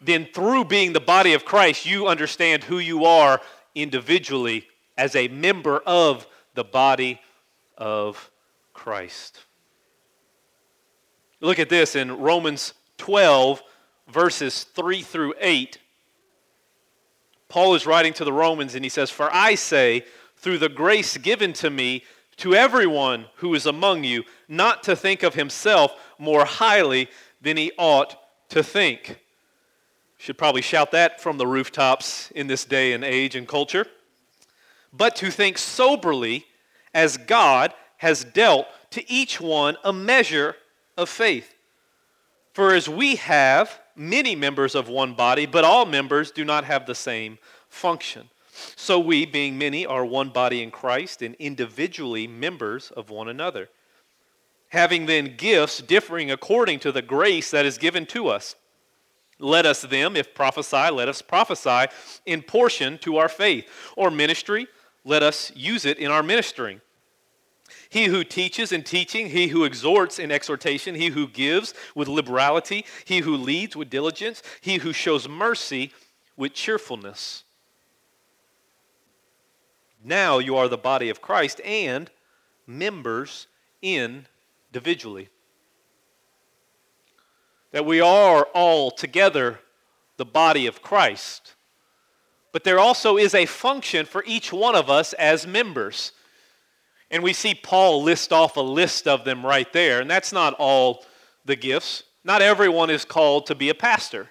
then 0.00 0.26
through 0.34 0.64
being 0.64 0.92
the 0.92 1.00
body 1.00 1.34
of 1.34 1.44
Christ, 1.44 1.86
you 1.86 2.08
understand 2.08 2.64
who 2.64 2.78
you 2.78 3.04
are 3.04 3.40
individually 3.74 4.66
as 4.98 5.14
a 5.16 5.28
member 5.28 5.78
of 5.86 6.26
the 6.54 6.64
body 6.64 7.20
of 7.78 8.30
Christ. 8.74 9.38
Look 11.40 11.60
at 11.60 11.68
this 11.68 11.94
in 11.94 12.18
Romans 12.18 12.74
12, 12.98 13.62
verses 14.08 14.64
3 14.64 15.02
through 15.02 15.34
8. 15.40 15.78
Paul 17.48 17.76
is 17.76 17.86
writing 17.86 18.12
to 18.14 18.24
the 18.24 18.32
Romans 18.32 18.74
and 18.74 18.84
he 18.84 18.88
says, 18.88 19.08
For 19.08 19.32
I 19.32 19.54
say, 19.54 20.04
through 20.36 20.58
the 20.58 20.68
grace 20.68 21.16
given 21.16 21.52
to 21.54 21.70
me, 21.70 22.02
to 22.38 22.54
everyone 22.54 23.26
who 23.36 23.54
is 23.54 23.66
among 23.66 24.04
you, 24.04 24.24
not 24.48 24.84
to 24.84 24.94
think 24.94 25.22
of 25.22 25.34
himself 25.34 25.92
more 26.18 26.44
highly 26.44 27.08
than 27.40 27.56
he 27.56 27.72
ought 27.78 28.16
to 28.50 28.62
think. 28.62 29.18
Should 30.18 30.38
probably 30.38 30.62
shout 30.62 30.92
that 30.92 31.20
from 31.20 31.38
the 31.38 31.46
rooftops 31.46 32.30
in 32.32 32.46
this 32.46 32.64
day 32.64 32.92
and 32.92 33.04
age 33.04 33.34
and 33.34 33.46
culture. 33.46 33.86
But 34.92 35.16
to 35.16 35.30
think 35.30 35.58
soberly 35.58 36.46
as 36.94 37.16
God 37.16 37.72
has 37.98 38.24
dealt 38.24 38.66
to 38.90 39.10
each 39.10 39.40
one 39.40 39.76
a 39.84 39.92
measure 39.92 40.56
of 40.96 41.08
faith. 41.08 41.54
For 42.52 42.74
as 42.74 42.88
we 42.88 43.16
have 43.16 43.80
many 43.94 44.34
members 44.34 44.74
of 44.74 44.88
one 44.88 45.14
body, 45.14 45.46
but 45.46 45.64
all 45.64 45.86
members 45.86 46.30
do 46.30 46.44
not 46.44 46.64
have 46.64 46.86
the 46.86 46.94
same 46.94 47.38
function. 47.68 48.28
So 48.74 48.98
we, 48.98 49.26
being 49.26 49.58
many, 49.58 49.86
are 49.86 50.04
one 50.04 50.30
body 50.30 50.62
in 50.62 50.70
Christ 50.70 51.22
and 51.22 51.34
individually 51.36 52.26
members 52.26 52.90
of 52.90 53.10
one 53.10 53.28
another. 53.28 53.68
Having 54.70 55.06
then 55.06 55.36
gifts 55.36 55.78
differing 55.78 56.30
according 56.30 56.80
to 56.80 56.92
the 56.92 57.02
grace 57.02 57.50
that 57.52 57.64
is 57.64 57.78
given 57.78 58.06
to 58.06 58.28
us. 58.28 58.56
Let 59.38 59.66
us 59.66 59.82
them, 59.82 60.16
if 60.16 60.34
prophesy, 60.34 60.90
let 60.90 61.08
us 61.08 61.22
prophesy 61.22 61.86
in 62.26 62.42
portion 62.42 62.98
to 62.98 63.18
our 63.18 63.28
faith. 63.28 63.68
Or 63.96 64.10
ministry, 64.10 64.66
let 65.04 65.22
us 65.22 65.52
use 65.54 65.84
it 65.84 65.98
in 65.98 66.10
our 66.10 66.22
ministering 66.22 66.80
he 67.90 68.06
who 68.06 68.22
teaches 68.22 68.72
in 68.72 68.82
teaching, 68.82 69.30
he 69.30 69.48
who 69.48 69.64
exhorts 69.64 70.18
in 70.18 70.30
exhortation, 70.30 70.94
he 70.94 71.08
who 71.08 71.26
gives 71.26 71.74
with 71.94 72.08
liberality, 72.08 72.84
he 73.04 73.20
who 73.20 73.36
leads 73.36 73.76
with 73.76 73.88
diligence, 73.88 74.42
he 74.60 74.76
who 74.78 74.92
shows 74.92 75.28
mercy 75.28 75.92
with 76.36 76.52
cheerfulness. 76.52 77.44
Now 80.04 80.38
you 80.38 80.56
are 80.56 80.68
the 80.68 80.78
body 80.78 81.08
of 81.08 81.22
Christ 81.22 81.60
and 81.64 82.10
members 82.66 83.46
individually. 83.80 85.28
That 87.72 87.86
we 87.86 88.00
are 88.00 88.44
all 88.54 88.90
together 88.90 89.60
the 90.16 90.24
body 90.24 90.66
of 90.66 90.82
Christ. 90.82 91.54
But 92.52 92.64
there 92.64 92.78
also 92.78 93.16
is 93.16 93.34
a 93.34 93.46
function 93.46 94.06
for 94.06 94.24
each 94.26 94.52
one 94.52 94.74
of 94.74 94.88
us 94.88 95.12
as 95.14 95.46
members. 95.46 96.12
And 97.10 97.22
we 97.22 97.32
see 97.32 97.54
Paul 97.54 98.02
list 98.02 98.32
off 98.32 98.56
a 98.56 98.60
list 98.60 99.06
of 99.06 99.24
them 99.24 99.44
right 99.44 99.70
there. 99.72 100.00
And 100.00 100.10
that's 100.10 100.32
not 100.32 100.54
all 100.54 101.04
the 101.44 101.56
gifts. 101.56 102.04
Not 102.24 102.42
everyone 102.42 102.90
is 102.90 103.04
called 103.04 103.46
to 103.46 103.54
be 103.54 103.68
a 103.68 103.74
pastor. 103.74 104.30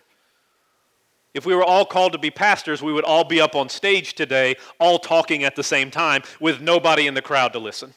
If 1.33 1.45
we 1.45 1.53
were 1.53 1.63
all 1.63 1.85
called 1.85 2.13
to 2.13 2.19
be 2.19 2.31
pastors, 2.31 2.81
we 2.81 2.91
would 2.91 3.03
all 3.03 3.23
be 3.23 3.39
up 3.39 3.55
on 3.55 3.69
stage 3.69 4.15
today, 4.15 4.55
all 4.79 4.97
talking 4.97 5.43
at 5.43 5.55
the 5.55 5.63
same 5.63 5.91
time, 5.91 6.23
with 6.39 6.61
nobody 6.61 7.05
in 7.05 7.13
the 7.13 7.21
crowd 7.21 7.53
to 7.53 7.59
listen. 7.59 7.93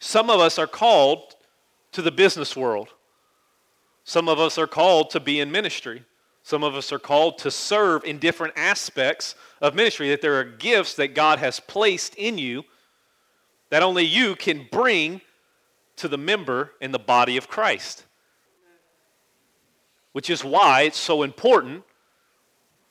Some 0.00 0.30
of 0.30 0.40
us 0.40 0.58
are 0.58 0.66
called 0.66 1.36
to 1.92 2.02
the 2.02 2.10
business 2.10 2.56
world. 2.56 2.88
Some 4.04 4.28
of 4.28 4.40
us 4.40 4.58
are 4.58 4.66
called 4.66 5.10
to 5.10 5.20
be 5.20 5.38
in 5.38 5.52
ministry. 5.52 6.04
Some 6.48 6.64
of 6.64 6.74
us 6.74 6.92
are 6.92 6.98
called 6.98 7.36
to 7.40 7.50
serve 7.50 8.06
in 8.06 8.18
different 8.18 8.54
aspects 8.56 9.34
of 9.60 9.74
ministry, 9.74 10.08
that 10.08 10.22
there 10.22 10.40
are 10.40 10.44
gifts 10.44 10.94
that 10.94 11.14
God 11.14 11.40
has 11.40 11.60
placed 11.60 12.14
in 12.14 12.38
you 12.38 12.64
that 13.68 13.82
only 13.82 14.02
you 14.02 14.34
can 14.34 14.66
bring 14.72 15.20
to 15.96 16.08
the 16.08 16.16
member 16.16 16.72
in 16.80 16.90
the 16.90 16.98
body 16.98 17.36
of 17.36 17.48
Christ. 17.48 18.06
Which 20.12 20.30
is 20.30 20.42
why 20.42 20.84
it's 20.84 20.96
so 20.96 21.22
important 21.22 21.84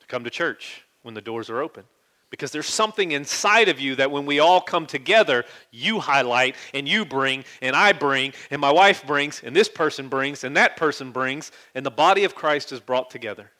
to 0.02 0.06
come 0.06 0.24
to 0.24 0.30
church 0.30 0.84
when 1.02 1.16
the 1.16 1.22
doors 1.22 1.50
are 1.50 1.60
open. 1.60 1.86
Because 2.30 2.52
there's 2.52 2.68
something 2.68 3.14
inside 3.14 3.70
of 3.70 3.80
you 3.80 3.96
that 3.96 4.12
when 4.12 4.26
we 4.26 4.40
all 4.40 4.60
come 4.60 4.86
together, 4.86 5.46
you 5.72 6.00
highlight 6.00 6.56
and 6.74 6.88
you 6.88 7.06
bring, 7.06 7.46
and 7.62 7.76
I 7.76 7.94
bring, 7.94 8.34
and 8.52 8.60
my 8.60 8.72
wife 8.72 9.06
brings, 9.08 9.42
and 9.44 9.56
this 9.56 9.70
person 9.70 10.10
brings, 10.10 10.44
and 10.44 10.58
that 10.58 10.76
person 10.76 11.12
brings, 11.12 11.52
and 11.74 11.86
the 11.86 11.92
body 11.92 12.26
of 12.26 12.36
Christ 12.36 12.74
is 12.74 12.82
brought 12.82 13.10
together. 13.10 13.52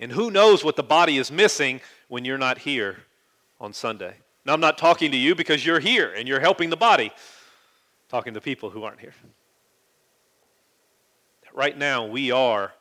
And 0.00 0.10
who 0.10 0.30
knows 0.30 0.64
what 0.64 0.76
the 0.76 0.82
body 0.82 1.18
is 1.18 1.30
missing 1.30 1.80
when 2.08 2.24
you're 2.24 2.38
not 2.38 2.58
here 2.58 2.96
on 3.60 3.72
Sunday? 3.72 4.16
Now, 4.44 4.54
I'm 4.54 4.60
not 4.60 4.78
talking 4.78 5.12
to 5.12 5.16
you 5.16 5.34
because 5.34 5.64
you're 5.64 5.78
here 5.78 6.12
and 6.12 6.26
you're 6.26 6.40
helping 6.40 6.70
the 6.70 6.76
body, 6.76 7.06
I'm 7.06 8.08
talking 8.08 8.34
to 8.34 8.40
people 8.40 8.70
who 8.70 8.82
aren't 8.82 9.00
here. 9.00 9.14
Right 11.52 11.76
now, 11.76 12.06
we 12.06 12.30
are 12.30 12.72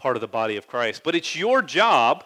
part 0.00 0.16
of 0.16 0.22
the 0.22 0.28
body 0.28 0.56
of 0.56 0.66
Christ. 0.66 1.02
But 1.04 1.14
it's 1.14 1.36
your 1.36 1.60
job 1.60 2.24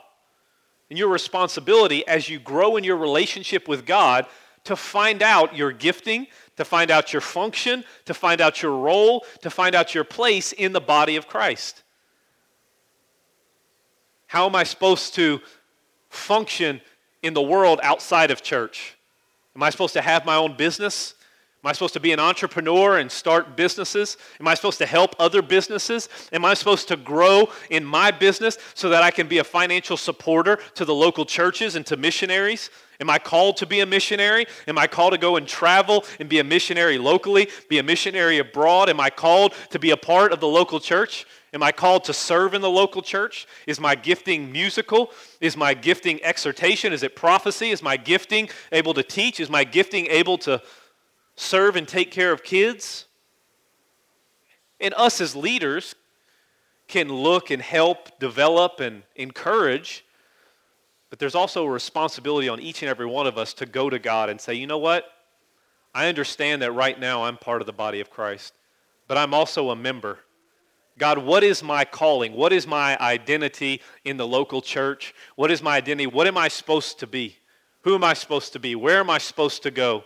and 0.89 0.99
your 0.99 1.09
responsibility 1.09 2.07
as 2.07 2.29
you 2.29 2.39
grow 2.39 2.77
in 2.77 2.85
your 2.85 2.97
relationship 2.97 3.67
with 3.67 3.85
God 3.85 4.27
to 4.63 4.77
find 4.77 5.23
out 5.23 5.57
your 5.57 5.73
gifting, 5.73 6.29
to 6.57 6.65
find 6.65 6.91
out 6.91 7.13
your 7.13 7.21
function, 7.21 7.85
to 8.05 8.15
find 8.15 8.41
out 8.41 8.63
your 8.63 8.77
role, 8.79 9.27
to 9.43 9.51
find 9.51 9.75
out 9.75 9.95
your 9.95 10.05
place 10.05 10.53
in 10.53 10.73
the 10.73 10.81
body 10.81 11.17
of 11.17 11.27
Christ. 11.27 11.83
How 14.29 14.47
am 14.47 14.55
I 14.55 14.63
supposed 14.63 15.15
to 15.15 15.41
function 16.09 16.81
in 17.23 17.35
the 17.35 17.43
world 17.43 17.81
outside 17.83 18.31
of 18.31 18.43
church? 18.43 18.97
Am 19.57 19.63
I 19.63 19.71
supposed 19.71 19.95
to 19.95 20.01
have 20.01 20.25
my 20.25 20.37
own 20.37 20.57
business? 20.57 21.15
Am 21.65 21.69
I 21.69 21.73
supposed 21.73 21.95
to 21.95 22.01
be 22.01 22.13
an 22.13 22.21
entrepreneur 22.21 22.99
and 22.99 23.11
start 23.11 23.57
businesses? 23.57 24.19
Am 24.39 24.47
I 24.47 24.53
supposed 24.53 24.77
to 24.81 24.87
help 24.87 25.17
other 25.19 25.41
businesses? 25.41 26.11
Am 26.31 26.45
I 26.45 26.53
supposed 26.53 26.89
to 26.89 26.97
grow 26.97 27.49
in 27.71 27.87
my 27.87 28.11
business 28.11 28.59
so 28.75 28.91
that 28.91 29.03
I 29.03 29.11
can 29.11 29.29
be 29.29 29.39
a 29.39 29.45
financial 29.45 29.97
supporter 29.97 30.59
to 30.75 30.85
the 30.85 30.95
local 30.95 31.25
churches 31.25 31.75
and 31.75 31.87
to 31.87 31.97
missionaries? 31.97 32.69
Am 33.01 33.09
I 33.09 33.19
called 33.19 33.57
to 33.57 33.67
be 33.67 33.81
a 33.81 33.87
missionary? 33.87 34.45
Am 34.69 34.77
I 34.77 34.87
called 34.87 35.15
to 35.15 35.19
go 35.19 35.37
and 35.37 35.49
travel 35.49 36.05
and 36.21 36.29
be 36.29 36.39
a 36.39 36.45
missionary 36.45 36.99
locally, 36.99 37.49
be 37.71 37.79
a 37.79 37.83
missionary 37.83 38.41
abroad? 38.41 38.91
Am 38.91 39.01
I 39.01 39.09
called 39.09 39.55
to 39.71 39.79
be 39.79 39.91
a 39.91 39.97
part 39.97 40.35
of 40.35 40.41
the 40.41 40.47
local 40.47 40.81
church? 40.81 41.25
Am 41.55 41.63
I 41.63 41.73
called 41.73 42.05
to 42.05 42.13
serve 42.13 42.53
in 42.53 42.61
the 42.61 42.69
local 42.69 43.01
church? 43.01 43.47
Is 43.67 43.81
my 43.81 43.95
gifting 43.95 44.53
musical? 44.53 45.13
Is 45.41 45.57
my 45.57 45.73
gifting 45.73 46.23
exhortation? 46.23 46.93
Is 46.93 47.03
it 47.03 47.17
prophecy? 47.17 47.71
Is 47.71 47.83
my 47.83 47.97
gifting 47.97 48.51
able 48.71 48.93
to 48.93 49.03
teach? 49.03 49.41
Is 49.41 49.49
my 49.49 49.65
gifting 49.65 50.07
able 50.09 50.37
to 50.39 50.61
serve 51.37 51.77
and 51.77 51.87
take 51.87 52.11
care 52.11 52.33
of 52.33 52.43
kids. 52.43 53.07
And 54.81 54.95
us 54.95 55.21
as 55.21 55.35
leaders 55.35 55.95
can 56.89 57.09
look 57.09 57.51
and 57.51 57.63
help 57.63 58.19
develop 58.19 58.81
and 58.81 59.03
encourage, 59.17 60.05
but 61.11 61.19
there's 61.19 61.35
also 61.35 61.65
a 61.65 61.71
responsibility 61.71 62.49
on 62.49 62.61
each 62.61 62.83
and 62.83 62.91
every 62.91 63.07
one 63.07 63.27
of 63.27 63.39
us 63.39 63.55
to 63.55 63.67
go 63.67 63.89
to 63.89 63.99
God 63.99 64.29
and 64.29 64.41
say, 64.41 64.55
you 64.55 64.67
know 64.67 64.79
what? 64.79 65.07
I 65.95 66.09
understand 66.09 66.61
that 66.63 66.73
right 66.73 66.99
now 66.99 67.25
I'm 67.25 67.37
part 67.37 67.63
of 67.63 67.67
the 67.67 67.73
body 67.73 68.01
of 68.01 68.11
Christ, 68.11 68.55
but 69.07 69.17
I'm 69.17 69.33
also 69.33 69.71
a 69.71 69.77
member. 69.77 70.19
God, 70.99 71.19
what 71.19 71.43
is 71.43 71.63
my 71.63 71.85
calling? 71.85 72.35
What 72.35 72.53
is 72.53 72.67
my 72.67 72.99
identity 72.99 73.81
in 74.05 74.17
the 74.17 74.27
local 74.27 74.61
church? 74.61 75.15
What 75.37 75.51
is 75.51 75.63
my 75.63 75.77
identity? 75.77 76.07
What 76.07 76.27
am 76.27 76.37
I 76.37 76.49
supposed 76.49 76.99
to 77.01 77.07
be? 77.07 77.37
Who 77.83 77.95
am 77.95 78.05
I 78.05 78.15
supposed 78.15 78.53
to 78.53 78.59
be? 78.59 78.75
Where 78.75 78.99
am 78.99 79.11
I 79.11 79.19
supposed 79.19 79.63
to 79.65 79.71
go? 79.71 80.05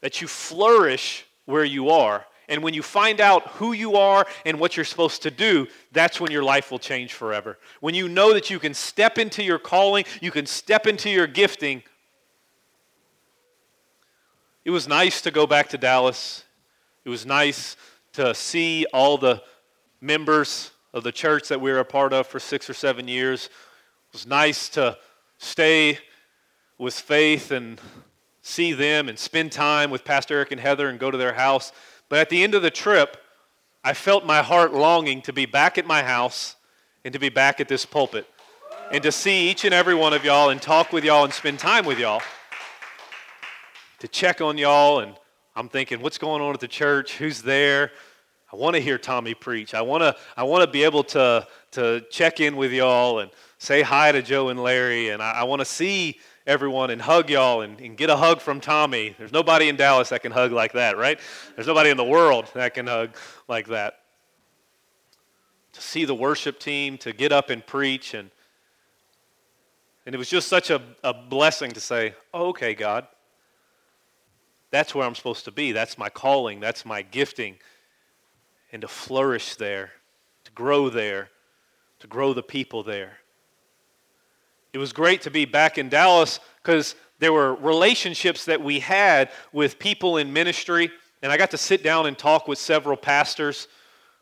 That 0.00 0.20
you 0.20 0.28
flourish 0.28 1.24
where 1.44 1.64
you 1.64 1.90
are. 1.90 2.24
And 2.48 2.62
when 2.62 2.72
you 2.72 2.82
find 2.82 3.20
out 3.20 3.46
who 3.52 3.72
you 3.72 3.96
are 3.96 4.26
and 4.46 4.58
what 4.58 4.76
you're 4.76 4.84
supposed 4.84 5.22
to 5.22 5.30
do, 5.30 5.66
that's 5.92 6.18
when 6.18 6.32
your 6.32 6.42
life 6.42 6.70
will 6.70 6.78
change 6.78 7.12
forever. 7.12 7.58
When 7.80 7.94
you 7.94 8.08
know 8.08 8.32
that 8.32 8.48
you 8.48 8.58
can 8.58 8.72
step 8.72 9.18
into 9.18 9.42
your 9.42 9.58
calling, 9.58 10.04
you 10.22 10.30
can 10.30 10.46
step 10.46 10.86
into 10.86 11.10
your 11.10 11.26
gifting. 11.26 11.82
It 14.64 14.70
was 14.70 14.88
nice 14.88 15.20
to 15.22 15.30
go 15.30 15.46
back 15.46 15.68
to 15.70 15.78
Dallas. 15.78 16.44
It 17.04 17.10
was 17.10 17.26
nice 17.26 17.76
to 18.14 18.34
see 18.34 18.86
all 18.92 19.18
the 19.18 19.42
members 20.00 20.70
of 20.94 21.04
the 21.04 21.12
church 21.12 21.48
that 21.48 21.60
we 21.60 21.70
were 21.70 21.78
a 21.78 21.84
part 21.84 22.12
of 22.12 22.26
for 22.26 22.40
six 22.40 22.68
or 22.68 22.74
seven 22.74 23.08
years. 23.08 23.46
It 23.46 24.12
was 24.12 24.26
nice 24.26 24.70
to 24.70 24.96
stay 25.36 25.98
with 26.78 26.94
faith 26.94 27.50
and 27.50 27.80
see 28.48 28.72
them 28.72 29.08
and 29.08 29.18
spend 29.18 29.52
time 29.52 29.90
with 29.90 30.04
Pastor 30.04 30.36
Eric 30.36 30.52
and 30.52 30.60
Heather 30.60 30.88
and 30.88 30.98
go 30.98 31.10
to 31.10 31.18
their 31.18 31.34
house. 31.34 31.72
But 32.08 32.20
at 32.20 32.30
the 32.30 32.42
end 32.42 32.54
of 32.54 32.62
the 32.62 32.70
trip, 32.70 33.16
I 33.84 33.92
felt 33.92 34.24
my 34.24 34.42
heart 34.42 34.72
longing 34.72 35.22
to 35.22 35.32
be 35.32 35.46
back 35.46 35.78
at 35.78 35.86
my 35.86 36.02
house 36.02 36.56
and 37.04 37.12
to 37.12 37.18
be 37.18 37.28
back 37.28 37.60
at 37.60 37.68
this 37.68 37.86
pulpit 37.86 38.26
and 38.90 39.02
to 39.02 39.12
see 39.12 39.50
each 39.50 39.64
and 39.64 39.74
every 39.74 39.94
one 39.94 40.12
of 40.12 40.24
y'all 40.24 40.48
and 40.50 40.60
talk 40.60 40.92
with 40.92 41.04
y'all 41.04 41.24
and 41.24 41.32
spend 41.32 41.58
time 41.58 41.84
with 41.84 41.98
y'all. 41.98 42.22
to 43.98 44.08
check 44.08 44.40
on 44.40 44.56
y'all, 44.56 45.00
and 45.00 45.14
I'm 45.56 45.68
thinking, 45.68 46.00
what's 46.00 46.18
going 46.18 46.40
on 46.40 46.54
at 46.54 46.60
the 46.60 46.68
church? 46.68 47.18
Who's 47.18 47.42
there? 47.42 47.90
I 48.52 48.56
want 48.56 48.76
to 48.76 48.80
hear 48.80 48.96
Tommy 48.96 49.34
preach. 49.34 49.74
I 49.74 49.82
want 49.82 50.02
to 50.02 50.16
I 50.36 50.44
want 50.44 50.64
to 50.64 50.70
be 50.70 50.84
able 50.84 51.04
to 51.04 51.46
to 51.72 52.02
check 52.10 52.40
in 52.40 52.56
with 52.56 52.72
y'all 52.72 53.18
and 53.18 53.30
say 53.58 53.82
hi 53.82 54.12
to 54.12 54.22
Joe 54.22 54.48
and 54.48 54.62
Larry, 54.62 55.10
and 55.10 55.22
I, 55.22 55.32
I 55.32 55.44
want 55.44 55.60
to 55.60 55.66
see 55.66 56.18
everyone 56.48 56.90
and 56.90 57.00
hug 57.00 57.28
y'all 57.28 57.60
and, 57.60 57.78
and, 57.80 57.96
get 57.96 58.08
a 58.08 58.16
hug 58.16 58.40
from 58.40 58.58
Tommy. 58.58 59.14
There's 59.18 59.32
nobody 59.32 59.68
in 59.68 59.76
Dallas 59.76 60.08
that 60.08 60.22
can 60.22 60.32
hug 60.32 60.50
like 60.50 60.72
that, 60.72 60.96
right? 60.96 61.20
There's 61.54 61.68
nobody 61.68 61.90
in 61.90 61.98
the 61.98 62.04
world 62.04 62.50
that 62.54 62.72
can 62.72 62.86
hug 62.86 63.14
like 63.46 63.68
that. 63.68 64.00
To 65.74 65.80
see 65.82 66.06
the 66.06 66.14
worship 66.14 66.58
team, 66.58 66.96
to 66.98 67.12
get 67.12 67.30
up 67.30 67.50
and 67.50 67.64
preach, 67.64 68.14
and 68.14 68.30
and 70.06 70.14
it 70.14 70.18
was 70.18 70.30
just 70.30 70.48
such 70.48 70.70
a, 70.70 70.80
a 71.04 71.12
blessing 71.12 71.70
to 71.72 71.80
say, 71.80 72.14
oh, 72.32 72.48
okay, 72.48 72.72
God, 72.72 73.06
that's 74.70 74.94
where 74.94 75.06
I'm 75.06 75.14
supposed 75.14 75.44
to 75.44 75.52
be. 75.52 75.72
That's 75.72 75.98
my 75.98 76.08
calling. 76.08 76.60
That's 76.60 76.86
my 76.86 77.02
gifting. 77.02 77.56
And 78.72 78.80
to 78.80 78.88
flourish 78.88 79.56
there, 79.56 79.92
to 80.44 80.52
grow 80.52 80.88
there, 80.88 81.28
to 81.98 82.06
grow 82.06 82.32
the 82.32 82.42
people 82.42 82.82
there. 82.82 83.18
It 84.72 84.78
was 84.78 84.92
great 84.92 85.22
to 85.22 85.30
be 85.30 85.44
back 85.44 85.78
in 85.78 85.88
Dallas 85.88 86.40
because 86.62 86.94
there 87.18 87.32
were 87.32 87.54
relationships 87.54 88.44
that 88.44 88.62
we 88.62 88.80
had 88.80 89.30
with 89.52 89.78
people 89.78 90.18
in 90.18 90.32
ministry. 90.32 90.90
And 91.22 91.32
I 91.32 91.36
got 91.36 91.50
to 91.52 91.58
sit 91.58 91.82
down 91.82 92.06
and 92.06 92.16
talk 92.16 92.46
with 92.46 92.58
several 92.58 92.96
pastors 92.96 93.66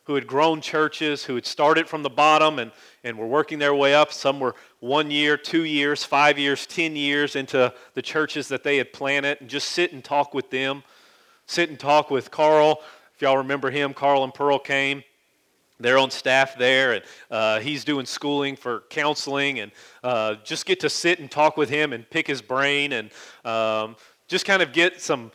who 0.05 0.15
had 0.15 0.26
grown 0.26 0.61
churches, 0.61 1.25
who 1.25 1.35
had 1.35 1.45
started 1.45 1.88
from 1.88 2.05
the 2.05 2.11
bottom 2.11 2.61
and, 2.61 2.71
and 3.03 3.19
were 3.19 3.26
working 3.26 3.59
their 3.59 3.75
way 3.75 3.93
up. 3.93 4.12
Some 4.12 4.38
were 4.38 4.55
one 4.79 5.11
year, 5.11 5.37
two 5.37 5.65
years, 5.65 6.05
five 6.05 6.38
years, 6.38 6.65
ten 6.65 6.95
years 6.95 7.35
into 7.35 7.75
the 7.95 8.03
churches 8.03 8.47
that 8.49 8.62
they 8.62 8.76
had 8.76 8.93
planted, 8.93 9.41
and 9.41 9.50
just 9.50 9.71
sit 9.71 9.93
and 9.93 10.05
talk 10.05 10.33
with 10.33 10.49
them. 10.50 10.85
Sit 11.47 11.71
and 11.71 11.79
talk 11.79 12.09
with 12.09 12.31
Carl. 12.31 12.83
If 13.17 13.23
y'all 13.23 13.37
remember 13.37 13.71
him, 13.71 13.93
Carl 13.93 14.23
and 14.23 14.33
Pearl 14.33 14.61
came. 14.61 15.03
They're 15.78 15.99
on 15.99 16.11
staff 16.11 16.56
there, 16.56 16.95
and 16.95 17.04
uh, 17.30 17.61
he's 17.61 17.85
doing 17.85 18.06
schooling 18.06 18.56
for 18.56 18.85
counseling, 18.88 19.61
and 19.61 19.73
uh, 20.02 20.37
just 20.42 20.64
get 20.64 20.80
to 20.80 20.90
sit 20.90 21.18
and 21.18 21.30
talk 21.30 21.56
with 21.56 21.68
him 21.68 21.92
and 21.92 22.09
pick 22.09 22.26
his 22.26 22.40
brain 22.40 22.92
and 22.92 23.11
um, 23.45 23.97
just 24.26 24.47
kind 24.47 24.62
of 24.62 24.73
get 24.73 25.00
some 25.00 25.30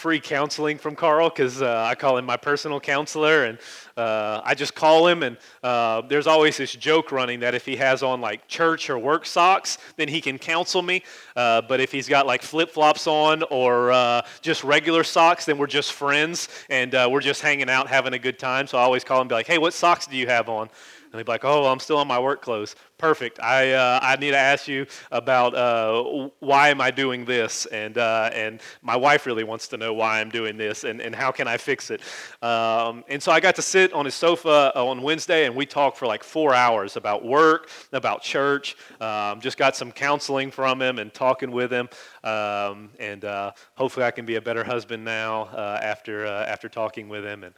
free 0.00 0.18
counseling 0.18 0.78
from 0.78 0.96
Carl 0.96 1.28
because 1.28 1.60
uh, 1.60 1.84
I 1.86 1.94
call 1.94 2.16
him 2.16 2.24
my 2.24 2.38
personal 2.38 2.80
counselor, 2.80 3.44
and 3.44 3.58
uh, 3.98 4.40
I 4.42 4.54
just 4.54 4.74
call 4.74 5.06
him. 5.06 5.22
And 5.22 5.36
uh, 5.62 6.00
there's 6.00 6.26
always 6.26 6.56
this 6.56 6.72
joke 6.72 7.12
running 7.12 7.40
that 7.40 7.54
if 7.54 7.66
he 7.66 7.76
has 7.76 8.02
on 8.02 8.22
like 8.22 8.48
church 8.48 8.88
or 8.88 8.98
work 8.98 9.26
socks, 9.26 9.76
then 9.96 10.08
he 10.08 10.22
can 10.22 10.38
counsel 10.38 10.80
me. 10.80 11.02
Uh, 11.36 11.60
but 11.60 11.80
if 11.80 11.92
he's 11.92 12.08
got 12.08 12.26
like 12.26 12.40
flip 12.40 12.70
flops 12.70 13.06
on 13.06 13.42
or 13.50 13.92
uh, 13.92 14.22
just 14.40 14.64
regular 14.64 15.04
socks, 15.04 15.44
then 15.44 15.58
we're 15.58 15.66
just 15.66 15.92
friends 15.92 16.48
and 16.70 16.94
uh, 16.94 17.06
we're 17.10 17.20
just 17.20 17.42
hanging 17.42 17.68
out, 17.68 17.86
having 17.86 18.14
a 18.14 18.18
good 18.18 18.38
time. 18.38 18.66
So 18.66 18.78
I 18.78 18.82
always 18.82 19.04
call 19.04 19.20
him, 19.20 19.28
be 19.28 19.34
like, 19.34 19.46
"Hey, 19.46 19.58
what 19.58 19.74
socks 19.74 20.06
do 20.06 20.16
you 20.16 20.28
have 20.28 20.48
on?" 20.48 20.70
And 21.12 21.18
he'd 21.18 21.26
be 21.26 21.32
like, 21.32 21.44
"Oh, 21.44 21.66
I'm 21.66 21.80
still 21.80 22.00
in 22.00 22.06
my 22.06 22.20
work 22.20 22.40
clothes. 22.40 22.76
Perfect. 22.96 23.40
I 23.40 23.72
uh, 23.72 23.98
I 24.00 24.14
need 24.16 24.30
to 24.30 24.36
ask 24.36 24.68
you 24.68 24.86
about 25.10 25.54
uh, 25.54 26.28
why 26.38 26.68
am 26.68 26.80
I 26.80 26.92
doing 26.92 27.24
this, 27.24 27.66
and 27.66 27.98
uh, 27.98 28.30
and 28.32 28.60
my 28.82 28.94
wife 28.94 29.26
really 29.26 29.42
wants 29.42 29.66
to 29.68 29.76
know 29.76 29.92
why 29.92 30.20
I'm 30.20 30.28
doing 30.28 30.56
this, 30.56 30.84
and, 30.84 31.00
and 31.00 31.12
how 31.14 31.32
can 31.32 31.48
I 31.48 31.56
fix 31.56 31.90
it." 31.90 32.02
Um, 32.42 33.02
and 33.08 33.20
so 33.20 33.32
I 33.32 33.40
got 33.40 33.56
to 33.56 33.62
sit 33.62 33.92
on 33.92 34.04
his 34.04 34.14
sofa 34.14 34.70
uh, 34.76 34.86
on 34.86 35.02
Wednesday, 35.02 35.46
and 35.46 35.56
we 35.56 35.66
talked 35.66 35.96
for 35.96 36.06
like 36.06 36.22
four 36.22 36.54
hours 36.54 36.96
about 36.96 37.24
work, 37.24 37.70
about 37.92 38.22
church. 38.22 38.76
Um, 39.00 39.40
just 39.40 39.56
got 39.56 39.74
some 39.74 39.90
counseling 39.90 40.50
from 40.52 40.80
him 40.80 41.00
and 41.00 41.12
talking 41.12 41.50
with 41.50 41.72
him, 41.72 41.88
um, 42.22 42.90
and 43.00 43.24
uh, 43.24 43.50
hopefully 43.74 44.06
I 44.06 44.12
can 44.12 44.26
be 44.26 44.36
a 44.36 44.42
better 44.42 44.62
husband 44.62 45.04
now 45.04 45.44
uh, 45.44 45.80
after 45.82 46.26
after 46.26 46.68
talking 46.68 47.08
with 47.08 47.24
him 47.24 47.44
and. 47.44 47.54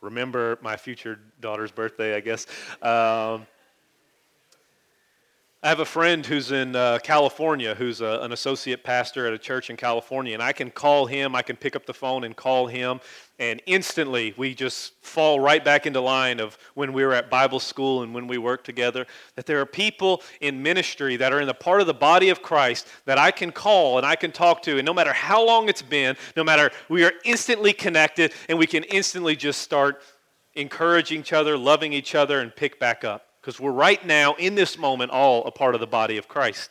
Remember 0.00 0.58
my 0.62 0.76
future 0.76 1.18
daughter's 1.40 1.70
birthday, 1.70 2.16
I 2.16 2.20
guess. 2.20 2.46
Um, 2.82 3.46
I 5.62 5.68
have 5.68 5.80
a 5.80 5.84
friend 5.84 6.24
who's 6.24 6.52
in 6.52 6.74
uh, 6.74 7.00
California 7.02 7.74
who's 7.74 8.00
a, 8.00 8.20
an 8.22 8.32
associate 8.32 8.82
pastor 8.82 9.26
at 9.26 9.34
a 9.34 9.38
church 9.38 9.68
in 9.68 9.76
California, 9.76 10.32
and 10.32 10.42
I 10.42 10.54
can 10.54 10.70
call 10.70 11.04
him, 11.04 11.36
I 11.36 11.42
can 11.42 11.54
pick 11.54 11.76
up 11.76 11.84
the 11.84 11.92
phone 11.92 12.24
and 12.24 12.34
call 12.34 12.66
him, 12.66 12.98
and 13.38 13.60
instantly 13.66 14.32
we 14.38 14.54
just 14.54 14.94
fall 15.04 15.38
right 15.38 15.62
back 15.62 15.84
into 15.84 16.00
line 16.00 16.40
of 16.40 16.56
when 16.72 16.94
we 16.94 17.04
were 17.04 17.12
at 17.12 17.28
Bible 17.28 17.60
school 17.60 18.02
and 18.02 18.14
when 18.14 18.26
we 18.26 18.38
worked 18.38 18.64
together. 18.64 19.06
That 19.34 19.44
there 19.44 19.60
are 19.60 19.66
people 19.66 20.22
in 20.40 20.62
ministry 20.62 21.16
that 21.16 21.30
are 21.30 21.42
in 21.42 21.46
the 21.46 21.52
part 21.52 21.82
of 21.82 21.86
the 21.86 21.92
body 21.92 22.30
of 22.30 22.40
Christ 22.40 22.88
that 23.04 23.18
I 23.18 23.30
can 23.30 23.52
call 23.52 23.98
and 23.98 24.06
I 24.06 24.16
can 24.16 24.32
talk 24.32 24.62
to, 24.62 24.78
and 24.78 24.86
no 24.86 24.94
matter 24.94 25.12
how 25.12 25.44
long 25.44 25.68
it's 25.68 25.82
been, 25.82 26.16
no 26.36 26.42
matter, 26.42 26.70
we 26.88 27.04
are 27.04 27.12
instantly 27.26 27.74
connected, 27.74 28.32
and 28.48 28.58
we 28.58 28.66
can 28.66 28.84
instantly 28.84 29.36
just 29.36 29.60
start 29.60 30.00
encouraging 30.54 31.20
each 31.20 31.34
other, 31.34 31.58
loving 31.58 31.92
each 31.92 32.14
other, 32.14 32.40
and 32.40 32.56
pick 32.56 32.80
back 32.80 33.04
up 33.04 33.26
because 33.40 33.58
we're 33.58 33.70
right 33.70 34.04
now, 34.04 34.34
in 34.34 34.54
this 34.54 34.76
moment, 34.76 35.10
all 35.10 35.44
a 35.44 35.50
part 35.50 35.74
of 35.74 35.80
the 35.80 35.86
body 35.86 36.18
of 36.18 36.28
Christ. 36.28 36.70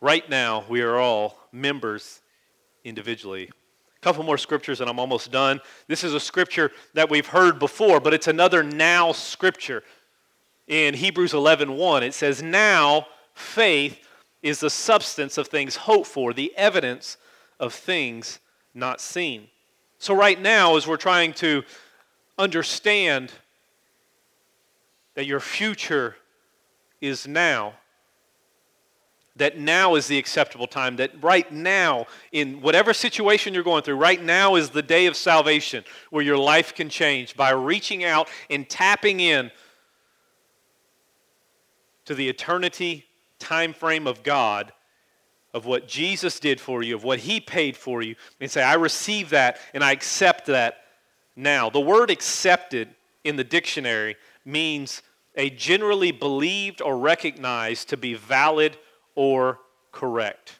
Right 0.00 0.28
now, 0.28 0.64
we 0.68 0.82
are 0.82 0.98
all 0.98 1.38
members 1.50 2.20
individually. 2.84 3.50
A 3.96 4.00
couple 4.00 4.22
more 4.22 4.38
scriptures 4.38 4.80
and 4.80 4.90
I'm 4.90 5.00
almost 5.00 5.32
done. 5.32 5.60
This 5.88 6.04
is 6.04 6.14
a 6.14 6.20
scripture 6.20 6.70
that 6.92 7.10
we've 7.10 7.26
heard 7.26 7.58
before, 7.58 8.00
but 8.00 8.12
it's 8.12 8.28
another 8.28 8.62
now 8.62 9.12
scripture. 9.12 9.82
In 10.66 10.94
Hebrews 10.94 11.32
11:1, 11.32 11.76
1, 11.76 12.02
it 12.02 12.14
says, 12.14 12.42
"Now 12.42 13.08
faith 13.34 13.98
is 14.42 14.60
the 14.60 14.70
substance 14.70 15.38
of 15.38 15.48
things 15.48 15.76
hoped 15.76 16.06
for, 16.06 16.32
the 16.32 16.54
evidence 16.56 17.16
of 17.58 17.74
things 17.74 18.40
not 18.74 19.00
seen." 19.00 19.48
So 19.98 20.14
right 20.14 20.38
now 20.38 20.76
as 20.76 20.86
we're 20.86 20.98
trying 20.98 21.32
to 21.34 21.64
understand 22.38 23.32
that 25.14 25.26
your 25.26 25.40
future 25.40 26.16
is 27.00 27.26
now. 27.26 27.74
That 29.36 29.58
now 29.58 29.96
is 29.96 30.06
the 30.06 30.18
acceptable 30.18 30.68
time. 30.68 30.96
That 30.96 31.10
right 31.22 31.50
now, 31.52 32.06
in 32.30 32.60
whatever 32.60 32.94
situation 32.94 33.52
you're 33.52 33.64
going 33.64 33.82
through, 33.82 33.96
right 33.96 34.22
now 34.22 34.54
is 34.54 34.70
the 34.70 34.82
day 34.82 35.06
of 35.06 35.16
salvation 35.16 35.84
where 36.10 36.22
your 36.22 36.38
life 36.38 36.74
can 36.74 36.88
change 36.88 37.36
by 37.36 37.50
reaching 37.50 38.04
out 38.04 38.28
and 38.48 38.68
tapping 38.68 39.20
in 39.20 39.50
to 42.04 42.14
the 42.14 42.28
eternity 42.28 43.06
time 43.38 43.72
frame 43.72 44.06
of 44.06 44.22
God, 44.22 44.72
of 45.52 45.66
what 45.66 45.88
Jesus 45.88 46.40
did 46.40 46.60
for 46.60 46.82
you, 46.82 46.94
of 46.94 47.04
what 47.04 47.18
He 47.18 47.40
paid 47.40 47.76
for 47.76 48.02
you, 48.02 48.14
and 48.40 48.50
say, 48.50 48.62
I 48.62 48.74
receive 48.74 49.30
that 49.30 49.58
and 49.72 49.82
I 49.82 49.92
accept 49.92 50.46
that 50.46 50.84
now. 51.36 51.70
The 51.70 51.80
word 51.80 52.10
accepted 52.10 52.88
in 53.24 53.36
the 53.36 53.44
dictionary 53.44 54.16
means 54.44 55.02
a 55.36 55.50
generally 55.50 56.12
believed 56.12 56.80
or 56.80 56.98
recognized 56.98 57.88
to 57.88 57.96
be 57.96 58.14
valid 58.14 58.76
or 59.14 59.58
correct. 59.92 60.58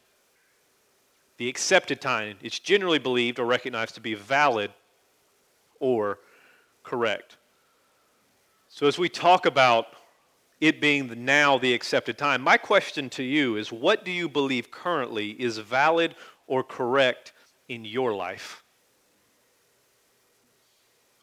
The 1.37 1.49
accepted 1.49 2.01
time 2.01 2.37
is 2.43 2.59
generally 2.59 2.99
believed 2.99 3.39
or 3.39 3.47
recognized 3.47 3.95
to 3.97 4.01
be 4.01 4.15
valid 4.15 4.73
or 5.81 6.19
correct. 6.83 7.37
So, 8.69 8.87
as 8.87 8.99
we 8.99 9.09
talk 9.09 9.47
about 9.47 9.87
it 10.61 10.81
being 10.81 11.09
the 11.09 11.17
now 11.17 11.59
the 11.59 11.75
accepted 11.75 12.17
time, 12.17 12.41
my 12.41 12.57
question 12.57 13.11
to 13.11 13.23
you 13.23 13.57
is 13.57 13.71
what 13.73 14.05
do 14.05 14.11
you 14.11 14.29
believe 14.29 14.71
currently 14.71 15.31
is 15.31 15.59
valid 15.59 16.15
or 16.47 16.63
correct 16.63 17.33
in 17.69 17.85
your 17.85 18.15
life? 18.15 18.63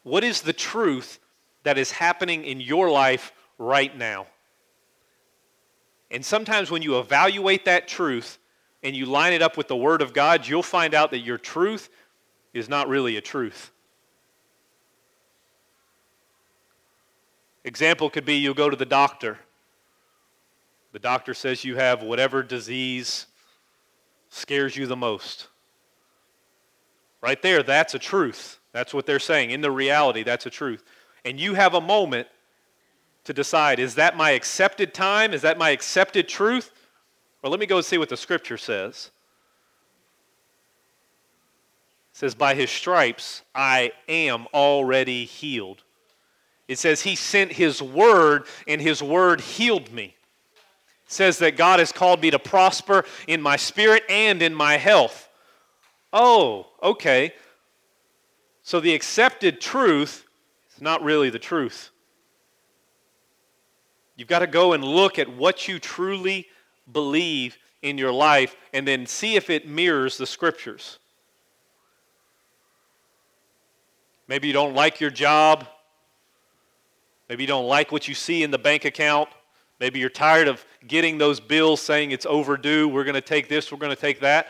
What 0.04 0.24
is 0.24 0.42
the 0.42 0.54
truth 0.54 1.20
that 1.64 1.78
is 1.78 1.92
happening 1.92 2.44
in 2.44 2.60
your 2.60 2.90
life 2.90 3.32
right 3.58 3.96
now? 3.98 4.28
And 6.10 6.26
sometimes 6.26 6.70
when 6.70 6.82
you 6.82 7.00
evaluate 7.00 7.66
that 7.66 7.88
truth 7.88 8.38
and 8.84 8.96
you 8.96 9.06
line 9.06 9.34
it 9.34 9.42
up 9.42 9.58
with 9.58 9.68
the 9.68 9.76
Word 9.76 10.02
of 10.02 10.14
God, 10.14 10.48
you'll 10.48 10.64
find 10.64 10.94
out 10.94 11.12
that 11.12 11.20
your 11.20 11.38
truth 11.38 11.90
is 12.54 12.68
not 12.68 12.90
really 12.90 13.16
a 13.16 13.22
truth. 13.22 13.72
Example 17.64 18.10
could 18.10 18.26
be 18.26 18.36
you'll 18.36 18.54
go 18.54 18.70
to 18.70 18.76
the 18.76 18.86
doctor. 18.86 19.38
The 20.92 21.00
doctor 21.00 21.34
says 21.34 21.64
you 21.64 21.78
have 21.78 22.04
whatever 22.04 22.44
disease 22.44 23.28
scares 24.30 24.76
you 24.76 24.88
the 24.88 24.96
most. 24.96 25.48
Right 27.22 27.42
there, 27.42 27.62
that's 27.64 27.94
a 27.94 28.00
truth. 28.00 28.60
That's 28.74 28.94
what 28.94 29.06
they're 29.06 29.20
saying. 29.20 29.52
In 29.52 29.62
the 29.62 29.72
reality, 29.72 30.24
that's 30.24 30.46
a 30.46 30.50
truth. 30.50 30.84
And 31.26 31.40
you 31.40 31.54
have 31.54 31.74
a 31.74 31.82
moment 31.82 32.28
to 33.24 33.34
decide 33.34 33.80
is 33.80 33.96
that 33.96 34.18
my 34.18 34.32
accepted 34.32 34.94
time? 34.94 35.34
Is 35.34 35.42
that 35.44 35.58
my 35.58 35.70
accepted 35.70 36.28
truth? 36.28 36.72
Or 37.44 37.50
let 37.50 37.60
me 37.60 37.66
go 37.66 37.82
see 37.82 37.98
what 37.98 38.10
the 38.10 38.18
scripture 38.18 38.58
says. 38.58 39.12
It 42.14 42.18
says, 42.18 42.36
By 42.36 42.56
his 42.56 42.70
stripes 42.70 43.42
I 43.54 43.92
am 44.08 44.48
already 44.54 45.26
healed. 45.26 45.84
It 46.72 46.80
says, 46.80 47.02
He 47.02 47.18
sent 47.18 47.52
His 47.52 47.82
word, 47.82 48.46
and 48.66 48.80
His 48.80 49.04
word 49.04 49.42
healed 49.42 49.92
me. 49.92 50.16
It 51.06 51.12
says 51.12 51.38
that 51.40 51.58
God 51.58 51.80
has 51.80 51.92
called 51.92 52.22
me 52.22 52.32
to 52.32 52.40
prosper 52.40 53.04
in 53.28 53.42
my 53.42 53.58
spirit 53.58 54.04
and 54.08 54.42
in 54.42 54.56
my 54.56 54.78
health. 54.78 55.28
Oh, 56.14 56.68
okay. 56.82 57.34
So 58.64 58.80
the 58.80 58.94
accepted 58.94 59.60
truth 59.60 60.26
not 60.82 61.04
really 61.04 61.30
the 61.30 61.40
truth. 61.40 61.92
You've 64.16 64.28
got 64.28 64.40
to 64.40 64.48
go 64.48 64.74
and 64.74 64.84
look 64.84 65.18
at 65.20 65.36
what 65.36 65.68
you 65.68 65.80
truly 65.80 66.48
believe 66.92 67.58
in 67.82 67.98
your 67.98 68.12
life 68.12 68.56
and 68.74 68.88
then 68.88 69.06
see 69.06 69.36
if 69.36 69.50
it 69.50 69.68
mirrors 69.68 70.18
the 70.18 70.26
scriptures. 70.26 71.00
Maybe 74.28 74.48
you 74.48 74.54
don't 74.54 74.76
like 74.76 75.00
your 75.00 75.10
job. 75.10 75.68
Maybe 77.30 77.44
you 77.44 77.48
don't 77.48 77.68
like 77.68 77.92
what 77.92 78.08
you 78.08 78.14
see 78.14 78.44
in 78.44 78.52
the 78.52 78.58
bank 78.58 78.86
account. 78.86 79.30
Maybe 79.80 80.00
you're 80.00 80.10
tired 80.10 80.48
of 80.48 80.64
getting 80.88 81.18
those 81.18 81.40
bills 81.40 81.82
saying 81.82 82.12
it's 82.12 82.26
overdue. 82.26 82.88
We're 82.88 83.04
going 83.04 83.16
to 83.16 83.22
take 83.22 83.50
this, 83.50 83.72
we're 83.72 83.78
going 83.78 83.96
to 83.96 84.00
take 84.00 84.20
that. 84.20 84.48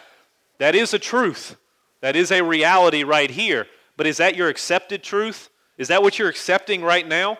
That 0.57 0.75
is 0.75 0.93
a 0.93 0.99
truth. 0.99 1.55
That 2.01 2.15
is 2.15 2.31
a 2.31 2.43
reality 2.43 3.03
right 3.03 3.29
here. 3.29 3.67
But 3.95 4.07
is 4.07 4.17
that 4.17 4.35
your 4.35 4.49
accepted 4.49 5.03
truth? 5.03 5.50
Is 5.81 5.87
that 5.87 6.03
what 6.03 6.19
you're 6.19 6.29
accepting 6.29 6.83
right 6.83 7.07
now? 7.07 7.39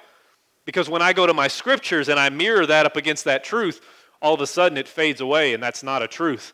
Because 0.65 0.89
when 0.89 1.03
I 1.03 1.13
go 1.13 1.27
to 1.27 1.33
my 1.33 1.47
scriptures 1.47 2.09
and 2.09 2.19
I 2.19 2.29
mirror 2.29 2.65
that 2.65 2.87
up 2.87 2.95
against 2.97 3.25
that 3.25 3.43
truth, 3.43 3.81
all 4.19 4.33
of 4.33 4.41
a 4.41 4.47
sudden 4.47 4.79
it 4.79 4.87
fades 4.87 5.21
away, 5.21 5.53
and 5.53 5.61
that's 5.61 5.83
not 5.83 6.01
a 6.01 6.07
truth. 6.07 6.51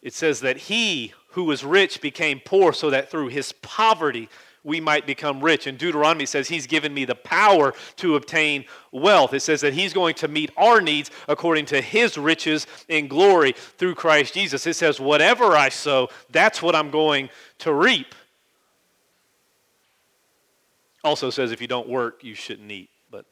It 0.00 0.14
says 0.14 0.40
that 0.40 0.56
he 0.56 1.12
who 1.32 1.44
was 1.44 1.62
rich 1.62 2.00
became 2.00 2.40
poor 2.42 2.72
so 2.72 2.88
that 2.88 3.10
through 3.10 3.28
his 3.28 3.52
poverty 3.52 4.30
we 4.64 4.80
might 4.80 5.06
become 5.06 5.44
rich. 5.44 5.66
And 5.66 5.76
Deuteronomy 5.76 6.24
says 6.24 6.48
he's 6.48 6.66
given 6.66 6.94
me 6.94 7.04
the 7.04 7.14
power 7.14 7.74
to 7.96 8.16
obtain 8.16 8.64
wealth. 8.92 9.34
It 9.34 9.40
says 9.40 9.60
that 9.60 9.74
he's 9.74 9.92
going 9.92 10.14
to 10.16 10.28
meet 10.28 10.52
our 10.56 10.80
needs 10.80 11.10
according 11.28 11.66
to 11.66 11.82
his 11.82 12.16
riches 12.16 12.66
in 12.88 13.08
glory 13.08 13.52
through 13.52 13.94
Christ 13.94 14.32
Jesus. 14.32 14.66
It 14.66 14.74
says, 14.74 14.98
whatever 14.98 15.54
I 15.54 15.68
sow, 15.68 16.08
that's 16.30 16.62
what 16.62 16.74
I'm 16.74 16.90
going 16.90 17.28
to 17.58 17.74
reap. 17.74 18.14
Also 21.08 21.30
says 21.30 21.52
if 21.52 21.62
you 21.62 21.66
don't 21.66 21.88
work, 21.88 22.22
you 22.22 22.34
shouldn't 22.34 22.70
eat, 22.70 22.90
but 23.10 23.24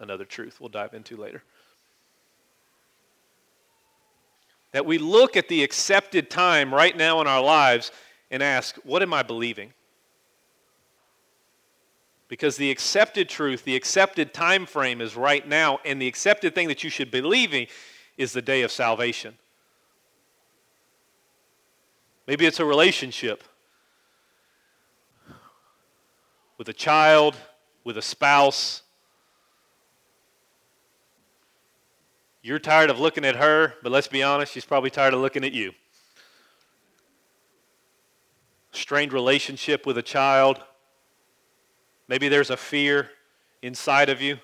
another 0.00 0.26
truth 0.26 0.60
we'll 0.60 0.68
dive 0.68 0.92
into 0.92 1.16
later. 1.16 1.42
That 4.72 4.84
we 4.84 4.98
look 4.98 5.34
at 5.34 5.48
the 5.48 5.64
accepted 5.64 6.28
time 6.28 6.74
right 6.74 6.94
now 6.94 7.22
in 7.22 7.26
our 7.26 7.42
lives 7.42 7.90
and 8.30 8.42
ask, 8.42 8.76
what 8.84 9.00
am 9.00 9.14
I 9.14 9.22
believing? 9.22 9.72
Because 12.28 12.58
the 12.58 12.70
accepted 12.70 13.30
truth, 13.30 13.64
the 13.64 13.76
accepted 13.76 14.34
time 14.34 14.66
frame 14.66 15.00
is 15.00 15.16
right 15.16 15.48
now, 15.48 15.78
and 15.86 16.02
the 16.02 16.06
accepted 16.06 16.54
thing 16.54 16.68
that 16.68 16.84
you 16.84 16.90
should 16.90 17.10
be 17.10 17.22
believing 17.22 17.66
is 18.18 18.34
the 18.34 18.42
day 18.42 18.60
of 18.60 18.70
salvation. 18.70 19.38
Maybe 22.26 22.44
it's 22.44 22.60
a 22.60 22.66
relationship 22.66 23.42
with 26.58 26.68
a 26.68 26.72
child, 26.72 27.36
with 27.84 27.98
a 27.98 28.02
spouse. 28.02 28.82
You're 32.42 32.58
tired 32.58 32.90
of 32.90 33.00
looking 33.00 33.24
at 33.24 33.36
her, 33.36 33.74
but 33.82 33.90
let's 33.90 34.08
be 34.08 34.22
honest, 34.22 34.52
she's 34.52 34.64
probably 34.64 34.90
tired 34.90 35.14
of 35.14 35.20
looking 35.20 35.44
at 35.44 35.52
you. 35.52 35.72
Strained 38.72 39.12
relationship 39.12 39.86
with 39.86 39.96
a 39.98 40.02
child, 40.02 40.60
Maybe 42.08 42.28
there's 42.28 42.50
a 42.50 42.56
fear 42.56 43.10
inside 43.62 44.08
of 44.08 44.20
you. 44.20 44.38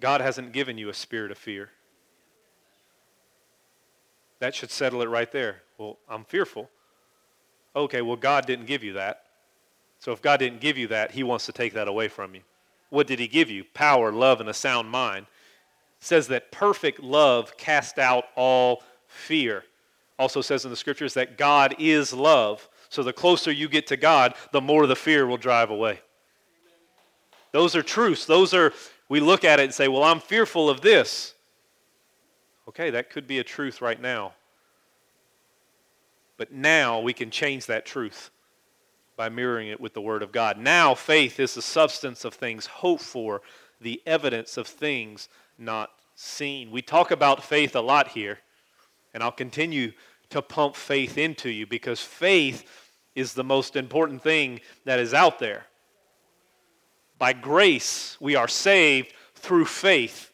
God 0.00 0.20
hasn't 0.20 0.52
given 0.52 0.76
you 0.76 0.88
a 0.88 0.94
spirit 0.94 1.30
of 1.30 1.38
fear. 1.38 1.70
That 4.40 4.54
should 4.54 4.70
settle 4.70 5.00
it 5.02 5.08
right 5.08 5.30
there. 5.30 5.62
Well, 5.78 5.98
I'm 6.08 6.24
fearful. 6.24 6.68
Okay, 7.76 8.02
well, 8.02 8.16
God 8.16 8.46
didn't 8.46 8.66
give 8.66 8.82
you 8.82 8.94
that. 8.94 9.23
So 10.04 10.12
if 10.12 10.20
God 10.20 10.36
didn't 10.36 10.60
give 10.60 10.76
you 10.76 10.88
that, 10.88 11.12
He 11.12 11.22
wants 11.22 11.46
to 11.46 11.52
take 11.52 11.72
that 11.72 11.88
away 11.88 12.08
from 12.08 12.34
you. 12.34 12.42
What 12.90 13.06
did 13.06 13.18
He 13.18 13.26
give 13.26 13.48
you? 13.48 13.64
Power, 13.72 14.12
love, 14.12 14.38
and 14.38 14.50
a 14.50 14.52
sound 14.52 14.90
mind. 14.90 15.24
It 15.98 16.04
says 16.04 16.28
that 16.28 16.52
perfect 16.52 17.00
love 17.00 17.56
cast 17.56 17.98
out 17.98 18.24
all 18.36 18.82
fear. 19.06 19.64
Also 20.18 20.42
says 20.42 20.66
in 20.66 20.70
the 20.70 20.76
scriptures 20.76 21.14
that 21.14 21.38
God 21.38 21.74
is 21.78 22.12
love. 22.12 22.68
So 22.90 23.02
the 23.02 23.14
closer 23.14 23.50
you 23.50 23.66
get 23.66 23.86
to 23.86 23.96
God, 23.96 24.34
the 24.52 24.60
more 24.60 24.86
the 24.86 24.94
fear 24.94 25.26
will 25.26 25.38
drive 25.38 25.70
away. 25.70 26.00
Those 27.52 27.74
are 27.74 27.82
truths. 27.82 28.26
Those 28.26 28.52
are, 28.52 28.74
we 29.08 29.20
look 29.20 29.42
at 29.42 29.58
it 29.58 29.64
and 29.64 29.72
say, 29.72 29.88
well, 29.88 30.04
I'm 30.04 30.20
fearful 30.20 30.68
of 30.68 30.82
this. 30.82 31.32
Okay, 32.68 32.90
that 32.90 33.08
could 33.08 33.26
be 33.26 33.38
a 33.38 33.44
truth 33.44 33.80
right 33.80 33.98
now. 33.98 34.34
But 36.36 36.52
now 36.52 37.00
we 37.00 37.14
can 37.14 37.30
change 37.30 37.64
that 37.66 37.86
truth 37.86 38.30
by 39.16 39.28
mirroring 39.28 39.68
it 39.68 39.80
with 39.80 39.94
the 39.94 40.00
Word 40.00 40.22
of 40.22 40.32
God. 40.32 40.58
Now 40.58 40.94
faith 40.94 41.38
is 41.38 41.54
the 41.54 41.62
substance 41.62 42.24
of 42.24 42.34
things 42.34 42.66
hoped 42.66 43.02
for, 43.02 43.42
the 43.80 44.02
evidence 44.06 44.56
of 44.56 44.66
things 44.66 45.28
not 45.58 45.90
seen. 46.14 46.70
We 46.70 46.82
talk 46.82 47.10
about 47.10 47.44
faith 47.44 47.76
a 47.76 47.80
lot 47.80 48.08
here, 48.08 48.38
and 49.12 49.22
I'll 49.22 49.32
continue 49.32 49.92
to 50.30 50.42
pump 50.42 50.76
faith 50.76 51.18
into 51.18 51.50
you 51.50 51.66
because 51.66 52.00
faith 52.00 52.64
is 53.14 53.34
the 53.34 53.44
most 53.44 53.76
important 53.76 54.22
thing 54.22 54.60
that 54.84 54.98
is 54.98 55.14
out 55.14 55.38
there. 55.38 55.66
By 57.18 57.32
grace, 57.32 58.16
we 58.20 58.34
are 58.34 58.48
saved 58.48 59.12
through 59.34 59.66
faith. 59.66 60.32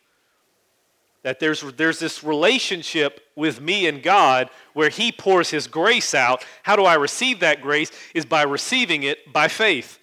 That 1.22 1.38
there's, 1.38 1.61
there's 1.74 1.98
this 1.98 2.24
relationship 2.24 3.20
with 3.37 3.61
me 3.61 3.87
and 3.87 4.02
God 4.02 4.48
where 4.72 4.88
He 4.88 5.12
pours 5.12 5.50
His 5.50 5.66
grace 5.66 6.14
out. 6.14 6.44
How 6.62 6.76
do 6.76 6.85
I 6.85 6.94
receive 6.94 7.40
that 7.40 7.61
grace? 7.61 7.90
Is 8.14 8.24
by 8.24 8.42
receiving 8.42 9.02
it 9.02 9.33
by 9.33 9.48
faith. 9.48 9.98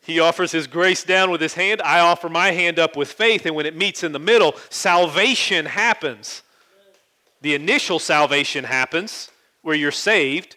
He 0.00 0.20
offers 0.20 0.52
His 0.52 0.68
grace 0.68 1.02
down 1.02 1.30
with 1.30 1.40
His 1.40 1.54
hand. 1.54 1.82
I 1.82 1.98
offer 1.98 2.28
my 2.28 2.52
hand 2.52 2.78
up 2.78 2.96
with 2.96 3.10
faith. 3.10 3.44
And 3.44 3.56
when 3.56 3.66
it 3.66 3.76
meets 3.76 4.04
in 4.04 4.12
the 4.12 4.20
middle, 4.20 4.54
salvation 4.70 5.66
happens. 5.66 6.42
The 7.42 7.54
initial 7.54 7.98
salvation 7.98 8.64
happens 8.64 9.30
where 9.62 9.74
you're 9.74 9.90
saved 9.90 10.56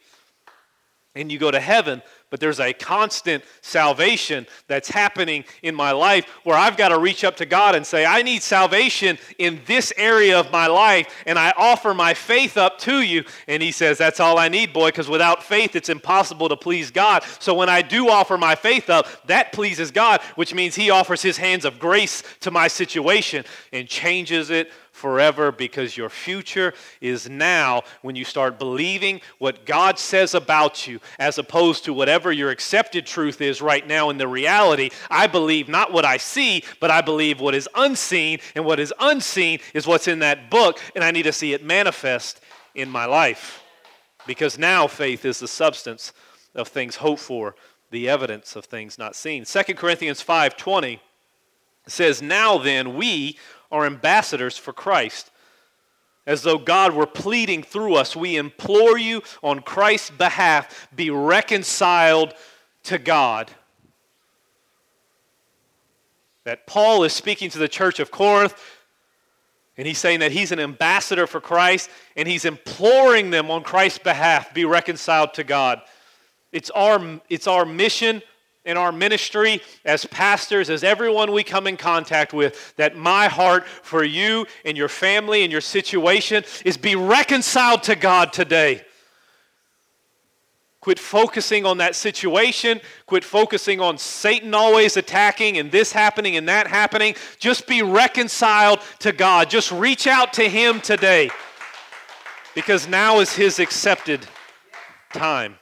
and 1.15 1.32
you 1.32 1.39
go 1.39 1.52
to 1.52 1.60
heaven, 1.60 2.02
but 2.29 2.39
there's 2.39 2.59
a 2.59 2.73
constant 2.73 3.43
salvation 3.61 4.45
that's 4.67 4.89
happening 4.89 5.43
in 5.63 5.73
my 5.73 5.91
life 5.91 6.25
where 6.43 6.57
I've 6.57 6.77
got 6.77 6.89
to 6.89 6.99
reach 6.99 7.23
up 7.23 7.37
to 7.37 7.45
God 7.45 7.75
and 7.75 7.85
say, 7.85 8.05
I 8.05 8.21
need 8.21 8.43
salvation 8.43 9.17
in 9.37 9.61
this 9.65 9.91
area 9.97 10.39
of 10.39 10.51
my 10.51 10.67
life, 10.67 11.07
and 11.25 11.39
I 11.39 11.53
offer 11.57 11.93
my 11.93 12.13
faith 12.13 12.57
up 12.57 12.77
to 12.79 13.01
you. 13.01 13.23
And 13.47 13.63
He 13.63 13.71
says, 13.71 13.97
That's 13.97 14.19
all 14.19 14.37
I 14.37 14.47
need, 14.47 14.73
boy, 14.73 14.89
because 14.89 15.09
without 15.09 15.43
faith, 15.43 15.75
it's 15.75 15.89
impossible 15.89 16.49
to 16.49 16.55
please 16.55 16.91
God. 16.91 17.23
So 17.39 17.53
when 17.53 17.69
I 17.69 17.81
do 17.81 18.09
offer 18.09 18.37
my 18.37 18.55
faith 18.55 18.89
up, 18.89 19.07
that 19.27 19.51
pleases 19.51 19.91
God, 19.91 20.21
which 20.35 20.53
means 20.53 20.75
He 20.75 20.89
offers 20.89 21.21
His 21.21 21.37
hands 21.37 21.65
of 21.65 21.79
grace 21.79 22.23
to 22.41 22.51
my 22.51 22.67
situation 22.67 23.45
and 23.73 23.87
changes 23.87 24.49
it 24.49 24.71
forever 24.99 25.51
because 25.51 25.95
your 25.95 26.09
future 26.09 26.73
is 26.99 27.29
now 27.29 27.81
when 28.01 28.15
you 28.15 28.25
start 28.25 28.59
believing 28.59 29.21
what 29.38 29.65
God 29.65 29.97
says 29.97 30.35
about 30.35 30.85
you 30.85 30.99
as 31.17 31.38
opposed 31.38 31.85
to 31.85 31.93
whatever 31.93 32.31
your 32.31 32.51
accepted 32.51 33.05
truth 33.05 33.39
is 33.39 33.62
right 33.62 33.88
now 33.88 34.09
in 34.09 34.17
the 34.17 34.27
reality. 34.27 34.89
I 35.09 35.27
believe 35.27 35.69
not 35.69 35.93
what 35.93 36.05
I 36.05 36.17
see, 36.17 36.63
but 36.79 36.91
I 36.91 37.01
believe 37.01 37.39
what 37.39 37.55
is 37.55 37.69
unseen, 37.75 38.39
and 38.55 38.65
what 38.65 38.79
is 38.79 38.93
unseen 38.99 39.59
is 39.73 39.88
what's 39.88 40.07
in 40.07 40.19
that 40.19 40.49
book, 40.49 40.79
and 40.95 41.03
I 41.03 41.12
need 41.12 41.23
to 41.23 41.33
see 41.33 41.53
it 41.53 41.63
manifest 41.63 42.41
in 42.75 42.89
my 42.89 43.05
life. 43.05 43.63
Because 44.27 44.59
now 44.59 44.85
faith 44.88 45.23
is 45.25 45.39
the 45.39 45.47
substance 45.47 46.12
of 46.53 46.67
things 46.67 46.97
hoped 46.97 47.21
for, 47.21 47.55
the 47.89 48.09
evidence 48.09 48.55
of 48.55 48.65
things 48.65 48.97
not 48.97 49.15
seen. 49.15 49.45
2 49.45 49.77
Corinthians 49.77 50.21
5:20 50.21 50.99
says, 51.88 52.21
"Now 52.21 52.57
then 52.57 52.95
we 52.95 53.39
are 53.71 53.86
ambassadors 53.86 54.58
for 54.58 54.73
Christ. 54.73 55.32
As 56.25 56.43
though 56.43 56.58
God 56.58 56.93
were 56.93 57.08
pleading 57.08 57.63
through 57.63 57.95
us, 57.95 58.15
we 58.15 58.38
implore 58.38 58.97
you 58.97 59.23
on 59.41 59.62
Christ's 59.62 60.12
behalf, 60.12 60.88
be 60.95 61.10
reconciled 61.10 62.34
to 62.84 62.97
God. 62.97 63.49
That 66.43 66.67
Paul 66.67 67.03
is 67.03 67.13
speaking 67.13 67.49
to 67.51 67.58
the 67.58 67.67
church 67.67 67.99
of 67.99 68.12
Corinth, 68.12 68.55
and 69.77 69.88
he's 69.88 69.97
saying 69.97 70.19
that 70.19 70.32
he's 70.32 70.51
an 70.51 70.60
ambassador 70.60 71.25
for 71.25 71.39
Christ, 71.39 71.89
and 72.15 72.27
he's 72.27 72.45
imploring 72.45 73.29
them 73.29 73.49
on 73.49 73.63
Christ's 73.63 73.99
behalf, 73.99 74.53
be 74.53 74.65
reconciled 74.65 75.34
to 75.36 75.43
God. 75.43 75.82
It's 76.51 76.69
our, 76.71 77.21
it's 77.29 77.47
our 77.47 77.65
mission 77.65 78.21
in 78.69 78.77
our 78.77 78.91
ministry 78.91 79.62
as 79.84 80.05
pastors, 80.05 80.69
as 80.69 80.84
everyone 80.84 81.32
we 81.32 81.43
come 81.43 81.65
in 81.65 81.75
contact 81.75 82.34
with, 82.34 82.75
that 82.75 82.95
my 82.95 83.27
heart 83.27 83.67
for 83.67 84.03
you 84.03 84.45
and 84.63 84.77
your 84.77 84.88
family 84.88 85.43
and 85.43 85.51
your 85.51 85.62
situation 85.62 86.43
is 86.63 86.77
be 86.77 86.95
reconciled 86.95 87.82
to 87.84 87.95
God 87.95 88.32
today. 88.32 88.86
Quit 90.82 90.99
focusing 90.99 91.65
on 91.65 91.79
that 91.79 91.95
situation. 91.95 92.79
Quit 93.05 93.23
focusing 93.23 93.82
on 93.82 93.97
Satan 93.97 94.53
always 94.53 94.95
attacking 94.95 95.58
and 95.58 95.71
this 95.71 95.91
happening 95.91 96.38
and 96.38 96.47
that 96.47 96.67
happening. 96.67 97.15
Just 97.38 97.67
be 97.67 97.82
reconciled 97.82 98.79
to 98.99 99.12
God. 99.12 99.49
Just 99.49 99.71
reach 99.71 100.08
out 100.08 100.32
to 100.34 100.47
Him 100.47 100.79
today 100.79 101.29
because 102.55 102.88
now 102.88 103.19
is 103.19 103.34
His 103.36 103.60
accepted 103.60 104.25
time. 105.12 105.59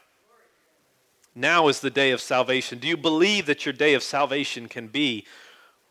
Now 1.37 1.67
is 1.67 1.81
the 1.81 1.91
day 1.91 2.09
of 2.09 2.19
salvation. 2.19 2.79
Do 2.79 2.87
you 2.87 2.97
believe 2.97 3.45
that 3.45 3.63
your 3.63 3.73
day 3.73 3.93
of 3.93 4.01
salvation 4.01 4.67
can 4.67 4.87
be 4.87 5.23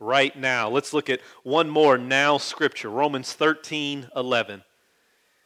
right 0.01 0.37
now? 0.37 0.69
Let's 0.69 0.93
look 0.93 1.09
at 1.09 1.21
one 1.45 1.71
more 1.71 1.97
now 1.97 2.37
scripture 2.37 2.91
Romans 2.91 3.33
13 3.33 4.09
11. 4.17 4.65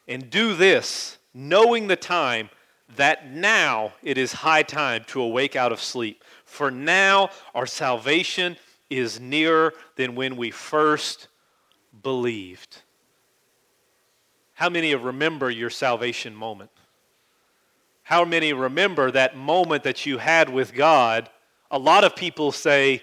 And 0.09 0.31
do 0.31 0.55
this, 0.55 1.19
knowing 1.35 1.87
the 1.87 1.97
time 1.97 2.49
that 2.97 3.31
now 3.31 3.93
it 4.03 4.17
is 4.17 4.33
high 4.33 4.63
time 4.63 5.05
to 5.09 5.21
awake 5.21 5.55
out 5.55 5.71
of 5.71 5.83
sleep. 5.83 6.25
For 6.47 6.71
now 6.71 7.29
our 7.55 7.67
salvation 7.67 8.57
is 8.89 9.21
nearer 9.21 9.75
than 9.97 10.15
when 10.15 10.39
we 10.39 10.51
first 10.51 11.29
believed. 12.03 12.79
How 14.55 14.71
many 14.71 14.93
of 14.93 15.05
remember 15.05 15.51
your 15.51 15.69
salvation 15.69 16.35
moment? 16.35 16.71
How 18.11 18.25
many 18.25 18.53
remember 18.53 19.13
that 19.13 19.37
moment 19.37 19.85
that 19.85 20.05
you 20.05 20.19
had 20.19 20.49
with 20.51 20.75
God? 20.75 21.31
A 21.71 21.79
lot 21.79 22.03
of 22.03 22.17
people 22.17 22.51
say, 22.51 23.03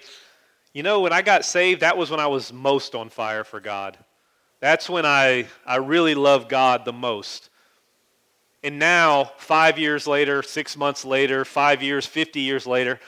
you 0.74 0.82
know, 0.82 1.00
when 1.00 1.14
I 1.14 1.22
got 1.22 1.46
saved, 1.46 1.80
that 1.80 1.96
was 1.96 2.10
when 2.10 2.20
I 2.20 2.26
was 2.26 2.52
most 2.52 2.94
on 2.94 3.08
fire 3.08 3.42
for 3.42 3.58
God. 3.58 3.96
That's 4.60 4.90
when 4.90 5.06
I, 5.06 5.46
I 5.64 5.76
really 5.76 6.14
loved 6.14 6.50
God 6.50 6.84
the 6.84 6.92
most. 6.92 7.48
And 8.62 8.78
now, 8.78 9.32
five 9.38 9.78
years 9.78 10.06
later, 10.06 10.42
six 10.42 10.76
months 10.76 11.06
later, 11.06 11.46
five 11.46 11.82
years, 11.82 12.04
50 12.04 12.40
years 12.40 12.66
later, 12.66 13.00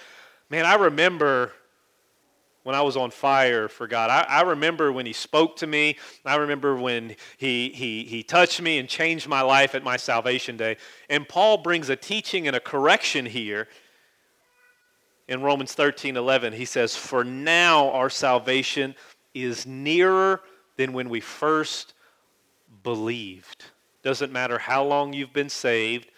man, 0.49 0.65
I 0.65 0.77
remember 0.77 1.53
when 2.70 2.78
I 2.78 2.83
was 2.83 2.96
on 2.96 3.11
fire 3.11 3.66
for 3.66 3.88
God. 3.88 4.11
I, 4.11 4.20
I, 4.28 4.42
remember 4.42 4.92
when 4.92 5.04
He 5.04 5.12
spoke 5.12 5.56
to 5.56 5.66
me. 5.66 5.96
I 6.24 6.37
remember 6.37 6.76
when 6.76 7.16
he, 7.37 7.70
he, 7.70 8.04
he 8.04 8.22
touched 8.22 8.62
me 8.62 8.78
and 8.78 8.88
changed 8.88 9.26
my 9.26 9.40
life 9.40 9.74
at 9.74 9.83
my 9.83 9.96
salvation 9.96 10.56
day. 10.56 10.76
And 11.09 11.28
Paul 11.28 11.59
brings 11.59 11.88
a 11.88 11.96
teaching 11.96 12.46
and 12.46 12.54
a 12.54 12.61
correction 12.61 13.26
here 13.26 13.66
in 15.26 15.42
Romans 15.42 15.74
13 15.74 16.16
11. 16.16 16.52
He 16.52 16.64
says, 16.64 16.94
For 16.94 17.24
now 17.24 17.90
our 17.90 18.09
salvation 18.09 18.94
is 19.35 19.66
nearer 19.66 20.40
than 20.76 20.92
when 20.92 21.09
we 21.09 21.18
first 21.18 21.94
believed. 22.85 23.64
Doesn't 24.04 24.30
matter 24.30 24.59
how 24.59 24.85
long 24.85 25.12
you've 25.12 25.33
been 25.33 25.50
saved, 25.50 26.09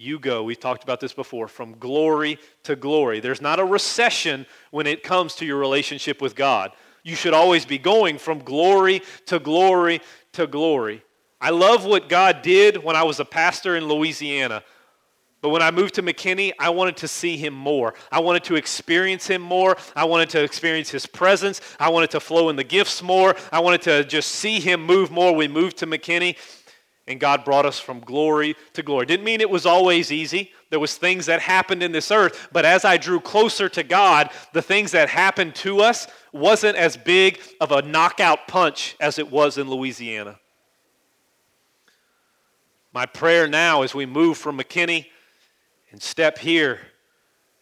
you 0.00 0.18
go, 0.18 0.42
we've 0.42 0.58
talked 0.58 0.82
about 0.82 0.98
this 0.98 1.12
before, 1.12 1.46
from 1.46 1.78
glory 1.78 2.38
to 2.62 2.74
glory. 2.74 3.20
There's 3.20 3.42
not 3.42 3.60
a 3.60 3.64
recession 3.64 4.46
when 4.70 4.86
it 4.86 5.02
comes 5.02 5.34
to 5.36 5.44
your 5.44 5.58
relationship 5.58 6.22
with 6.22 6.34
God. 6.34 6.72
You 7.02 7.14
should 7.14 7.34
always 7.34 7.66
be 7.66 7.76
going 7.76 8.16
from 8.16 8.38
glory 8.38 9.02
to 9.26 9.38
glory 9.38 10.00
to 10.32 10.46
glory. 10.46 11.02
I 11.38 11.50
love 11.50 11.84
what 11.84 12.08
God 12.08 12.40
did 12.40 12.82
when 12.82 12.96
I 12.96 13.02
was 13.02 13.20
a 13.20 13.24
pastor 13.26 13.76
in 13.76 13.86
Louisiana. 13.86 14.62
But 15.42 15.50
when 15.50 15.62
I 15.62 15.70
moved 15.70 15.94
to 15.94 16.02
McKinney, 16.02 16.52
I 16.58 16.68
wanted 16.68 16.98
to 16.98 17.08
see 17.08 17.38
him 17.38 17.54
more. 17.54 17.94
I 18.12 18.20
wanted 18.20 18.44
to 18.44 18.56
experience 18.56 19.26
him 19.26 19.40
more. 19.40 19.76
I 19.96 20.04
wanted 20.04 20.28
to 20.30 20.42
experience 20.42 20.90
his 20.90 21.06
presence. 21.06 21.62
I 21.78 21.88
wanted 21.88 22.10
to 22.10 22.20
flow 22.20 22.50
in 22.50 22.56
the 22.56 22.64
gifts 22.64 23.02
more. 23.02 23.34
I 23.50 23.60
wanted 23.60 23.82
to 23.82 24.04
just 24.04 24.32
see 24.32 24.60
him 24.60 24.84
move 24.84 25.10
more. 25.10 25.34
We 25.34 25.48
moved 25.48 25.78
to 25.78 25.86
McKinney 25.86 26.36
and 27.10 27.18
God 27.18 27.44
brought 27.44 27.66
us 27.66 27.80
from 27.80 27.98
glory 28.00 28.54
to 28.74 28.84
glory. 28.84 29.04
Didn't 29.04 29.24
mean 29.24 29.40
it 29.40 29.50
was 29.50 29.66
always 29.66 30.12
easy. 30.12 30.52
There 30.70 30.78
was 30.78 30.96
things 30.96 31.26
that 31.26 31.40
happened 31.40 31.82
in 31.82 31.90
this 31.90 32.12
earth, 32.12 32.48
but 32.52 32.64
as 32.64 32.84
I 32.84 32.96
drew 32.98 33.18
closer 33.18 33.68
to 33.70 33.82
God, 33.82 34.30
the 34.52 34.62
things 34.62 34.92
that 34.92 35.08
happened 35.08 35.56
to 35.56 35.80
us 35.80 36.06
wasn't 36.32 36.76
as 36.76 36.96
big 36.96 37.40
of 37.60 37.72
a 37.72 37.82
knockout 37.82 38.46
punch 38.46 38.94
as 39.00 39.18
it 39.18 39.28
was 39.28 39.58
in 39.58 39.68
Louisiana. 39.68 40.38
My 42.92 43.06
prayer 43.06 43.48
now 43.48 43.82
as 43.82 43.92
we 43.92 44.06
move 44.06 44.38
from 44.38 44.58
McKinney 44.58 45.06
and 45.90 46.00
step 46.00 46.38
here 46.38 46.78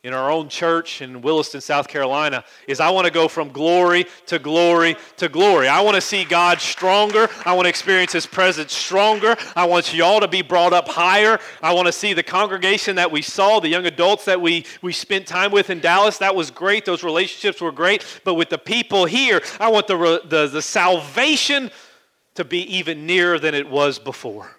in 0.04 0.14
our 0.14 0.30
own 0.30 0.48
church 0.48 1.02
in 1.02 1.22
Williston, 1.22 1.60
South 1.60 1.88
Carolina, 1.88 2.44
is 2.68 2.78
I 2.78 2.90
want 2.90 3.06
to 3.06 3.12
go 3.12 3.26
from 3.26 3.48
glory 3.48 4.06
to 4.26 4.38
glory 4.38 4.96
to 5.16 5.28
glory. 5.28 5.66
I 5.66 5.80
want 5.80 5.96
to 5.96 6.00
see 6.00 6.24
God 6.24 6.60
stronger. 6.60 7.28
I 7.44 7.52
want 7.54 7.64
to 7.64 7.68
experience 7.68 8.12
His 8.12 8.24
presence 8.24 8.72
stronger. 8.72 9.36
I 9.56 9.64
want 9.64 9.92
y'all 9.92 10.20
to 10.20 10.28
be 10.28 10.40
brought 10.40 10.72
up 10.72 10.86
higher. 10.86 11.40
I 11.60 11.72
want 11.72 11.86
to 11.86 11.92
see 11.92 12.12
the 12.12 12.22
congregation 12.22 12.94
that 12.94 13.10
we 13.10 13.22
saw, 13.22 13.58
the 13.58 13.68
young 13.68 13.86
adults 13.86 14.24
that 14.26 14.40
we, 14.40 14.66
we 14.82 14.92
spent 14.92 15.26
time 15.26 15.50
with 15.50 15.68
in 15.68 15.80
Dallas. 15.80 16.18
That 16.18 16.36
was 16.36 16.52
great. 16.52 16.84
Those 16.84 17.02
relationships 17.02 17.60
were 17.60 17.72
great. 17.72 18.04
But 18.22 18.34
with 18.34 18.50
the 18.50 18.58
people 18.58 19.04
here, 19.04 19.42
I 19.58 19.68
want 19.68 19.88
the, 19.88 20.22
the, 20.24 20.46
the 20.46 20.62
salvation 20.62 21.72
to 22.36 22.44
be 22.44 22.60
even 22.76 23.04
nearer 23.04 23.40
than 23.40 23.52
it 23.52 23.68
was 23.68 23.98
before. 23.98 24.57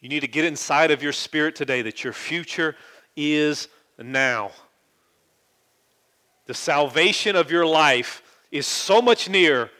You 0.00 0.08
need 0.08 0.20
to 0.20 0.28
get 0.28 0.44
inside 0.44 0.90
of 0.90 1.02
your 1.02 1.12
spirit 1.12 1.54
today 1.54 1.82
that 1.82 2.02
your 2.02 2.12
future 2.12 2.74
is 3.16 3.68
now. 3.98 4.52
The 6.46 6.54
salvation 6.54 7.36
of 7.36 7.50
your 7.50 7.66
life 7.66 8.22
is 8.50 8.66
so 8.66 9.02
much 9.02 9.28
nearer 9.28 9.70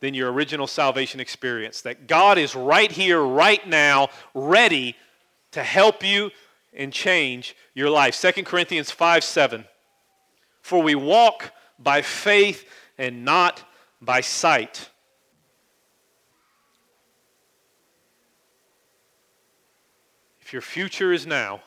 than 0.00 0.14
your 0.14 0.32
original 0.32 0.66
salvation 0.66 1.20
experience. 1.20 1.80
That 1.82 2.06
God 2.06 2.38
is 2.38 2.54
right 2.54 2.90
here, 2.90 3.20
right 3.20 3.66
now, 3.66 4.08
ready 4.34 4.94
to 5.52 5.62
help 5.62 6.04
you 6.04 6.30
and 6.72 6.92
change 6.92 7.56
your 7.74 7.90
life. 7.90 8.20
2 8.20 8.44
Corinthians 8.44 8.90
5 8.90 9.24
7. 9.24 9.64
For 10.62 10.82
we 10.82 10.94
walk 10.94 11.52
by 11.78 12.02
faith 12.02 12.68
and 12.98 13.24
not 13.24 13.64
by 14.00 14.20
sight. 14.20 14.89
If 20.50 20.54
your 20.54 20.62
future 20.62 21.12
is 21.12 21.28
now, 21.28 21.60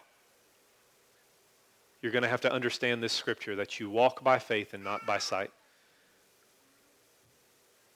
you're 2.02 2.12
going 2.12 2.24
to 2.24 2.28
have 2.28 2.42
to 2.42 2.52
understand 2.52 3.02
this 3.02 3.14
scripture 3.14 3.56
that 3.56 3.80
you 3.80 3.90
walk 3.90 4.26
by 4.26 4.40
faith 4.40 4.74
and 4.74 4.84
not 4.84 5.06
by 5.06 5.20
sight. 5.20 5.52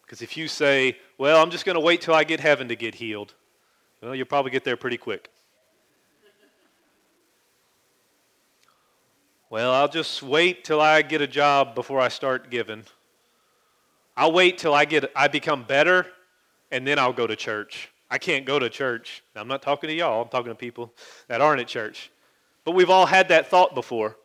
Because 0.01 0.21
if 0.21 0.37
you 0.37 0.47
say, 0.47 0.97
well, 1.17 1.43
I'm 1.43 1.49
just 1.49 1.65
going 1.65 1.73
to 1.73 1.81
wait 1.81 1.99
till 1.99 2.13
I 2.13 2.23
get 2.23 2.39
heaven 2.39 2.69
to 2.69 2.77
get 2.77 2.95
healed, 2.95 3.33
well, 4.01 4.15
you'll 4.15 4.27
probably 4.27 4.49
get 4.49 4.63
there 4.63 4.77
pretty 4.77 4.95
quick. 4.95 5.29
Well, 9.49 9.73
I'll 9.73 9.89
just 9.89 10.23
wait 10.23 10.63
till 10.63 10.79
I 10.79 11.01
get 11.01 11.21
a 11.21 11.27
job 11.27 11.75
before 11.75 11.99
I 11.99 12.07
start 12.07 12.49
giving. 12.49 12.85
I'll 14.15 14.31
wait 14.31 14.57
till 14.57 14.73
I 14.73 14.85
get 14.85 15.11
I 15.17 15.27
become 15.27 15.63
better 15.63 16.07
and 16.71 16.87
then 16.87 16.97
I'll 16.97 17.11
go 17.11 17.27
to 17.27 17.35
church. 17.35 17.89
I 18.09 18.17
can't 18.17 18.45
go 18.45 18.57
to 18.59 18.69
church. 18.69 19.23
I'm 19.35 19.47
not 19.47 19.61
talking 19.61 19.89
to 19.89 19.93
y'all, 19.93 20.21
I'm 20.21 20.29
talking 20.29 20.51
to 20.51 20.55
people 20.55 20.93
that 21.27 21.41
aren't 21.41 21.61
at 21.61 21.67
church. 21.67 22.11
But 22.63 22.71
we've 22.71 22.89
all 22.89 23.05
had 23.05 23.29
that 23.29 23.47
thought 23.47 23.75
before 23.75 24.17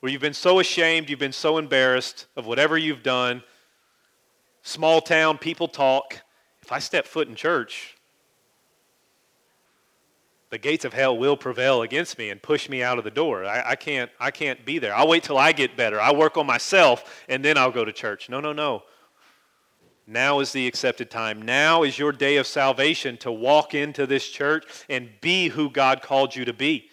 where 0.00 0.10
you've 0.10 0.20
been 0.20 0.34
so 0.34 0.58
ashamed, 0.58 1.08
you've 1.08 1.20
been 1.20 1.32
so 1.32 1.58
embarrassed 1.58 2.26
of 2.34 2.44
whatever 2.44 2.76
you've 2.76 3.04
done. 3.04 3.42
Small 4.62 5.00
town, 5.00 5.38
people 5.38 5.68
talk. 5.68 6.22
If 6.60 6.72
I 6.72 6.80
step 6.80 7.06
foot 7.06 7.28
in 7.28 7.36
church, 7.36 7.96
the 10.50 10.58
gates 10.58 10.84
of 10.84 10.92
hell 10.92 11.16
will 11.16 11.36
prevail 11.36 11.82
against 11.82 12.18
me 12.18 12.30
and 12.30 12.42
push 12.42 12.68
me 12.68 12.82
out 12.82 12.98
of 12.98 13.04
the 13.04 13.10
door. 13.10 13.44
I, 13.44 13.70
I, 13.70 13.76
can't, 13.76 14.10
I 14.18 14.30
can't 14.32 14.64
be 14.64 14.80
there. 14.80 14.94
I'll 14.94 15.08
wait 15.08 15.22
till 15.22 15.38
I 15.38 15.52
get 15.52 15.76
better. 15.76 16.00
I 16.00 16.12
work 16.12 16.36
on 16.36 16.46
myself 16.46 17.24
and 17.28 17.44
then 17.44 17.56
I'll 17.56 17.70
go 17.70 17.84
to 17.84 17.92
church. 17.92 18.28
No, 18.28 18.40
no, 18.40 18.52
no. 18.52 18.82
Now 20.06 20.40
is 20.40 20.52
the 20.52 20.66
accepted 20.66 21.10
time. 21.10 21.40
Now 21.42 21.84
is 21.84 21.98
your 21.98 22.12
day 22.12 22.36
of 22.36 22.46
salvation 22.46 23.16
to 23.18 23.30
walk 23.30 23.74
into 23.74 24.06
this 24.06 24.28
church 24.28 24.64
and 24.88 25.08
be 25.20 25.48
who 25.48 25.70
God 25.70 26.02
called 26.02 26.34
you 26.34 26.44
to 26.44 26.52
be. 26.52 26.88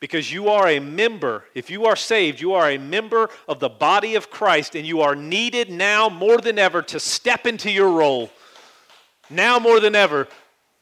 Because 0.00 0.32
you 0.32 0.48
are 0.48 0.68
a 0.68 0.78
member, 0.78 1.44
if 1.54 1.70
you 1.70 1.86
are 1.86 1.96
saved, 1.96 2.40
you 2.40 2.52
are 2.52 2.70
a 2.70 2.78
member 2.78 3.30
of 3.48 3.58
the 3.58 3.68
body 3.68 4.14
of 4.14 4.30
Christ, 4.30 4.76
and 4.76 4.86
you 4.86 5.00
are 5.00 5.16
needed 5.16 5.70
now 5.70 6.08
more 6.08 6.38
than 6.38 6.58
ever 6.58 6.82
to 6.82 7.00
step 7.00 7.46
into 7.46 7.70
your 7.70 7.90
role. 7.90 8.30
Now 9.28 9.58
more 9.58 9.80
than 9.80 9.96
ever, 9.96 10.28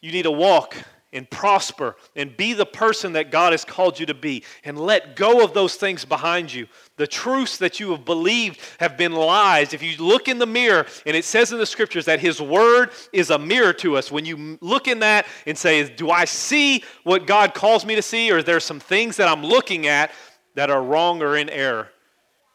you 0.03 0.13
need 0.13 0.25
to 0.25 0.31
walk 0.31 0.77
and 1.13 1.29
prosper 1.31 1.97
and 2.15 2.37
be 2.37 2.53
the 2.53 2.67
person 2.67 3.13
that 3.13 3.31
God 3.31 3.53
has 3.53 3.65
called 3.65 3.99
you 3.99 4.07
to 4.07 4.15
be 4.15 4.43
and 4.65 4.79
let 4.79 5.17
go 5.17 5.43
of 5.45 5.55
those 5.55 5.77
things 5.77 6.05
behind 6.05 6.53
you. 6.53 6.67
The 6.97 7.07
truths 7.07 7.59
that 7.59 7.79
you 7.81 7.93
have 7.93 8.05
believed 8.05 8.61
have 8.81 8.97
been 8.97 9.13
lies. 9.13 9.73
If 9.73 9.83
you 9.83 9.97
look 10.05 10.29
in 10.29 10.39
the 10.39 10.47
mirror, 10.47 10.87
and 11.07 11.17
it 11.17 11.25
says 11.25 11.53
in 11.53 11.59
the 11.59 11.67
scriptures 11.67 12.05
that 12.07 12.21
His 12.21 12.41
Word 12.41 12.91
is 13.13 13.31
a 13.31 13.39
mirror 13.39 13.73
to 13.75 13.97
us, 13.97 14.11
when 14.11 14.25
you 14.25 14.59
look 14.61 14.89
in 14.89 14.99
that 15.01 15.27
and 15.47 15.57
say, 15.57 15.89
Do 15.89 16.11
I 16.11 16.25
see 16.25 16.83
what 17.05 17.27
God 17.27 17.55
calls 17.55 17.87
me 17.87 17.95
to 17.95 18.03
see, 18.03 18.31
or 18.31 18.39
are 18.39 18.43
there 18.43 18.61
some 18.61 18.81
things 18.81 19.17
that 19.17 19.29
I'm 19.29 19.45
looking 19.45 19.87
at 19.87 20.11
that 20.55 20.71
are 20.71 20.83
wrong 20.83 21.23
or 21.23 21.37
in 21.37 21.49
error? 21.51 21.89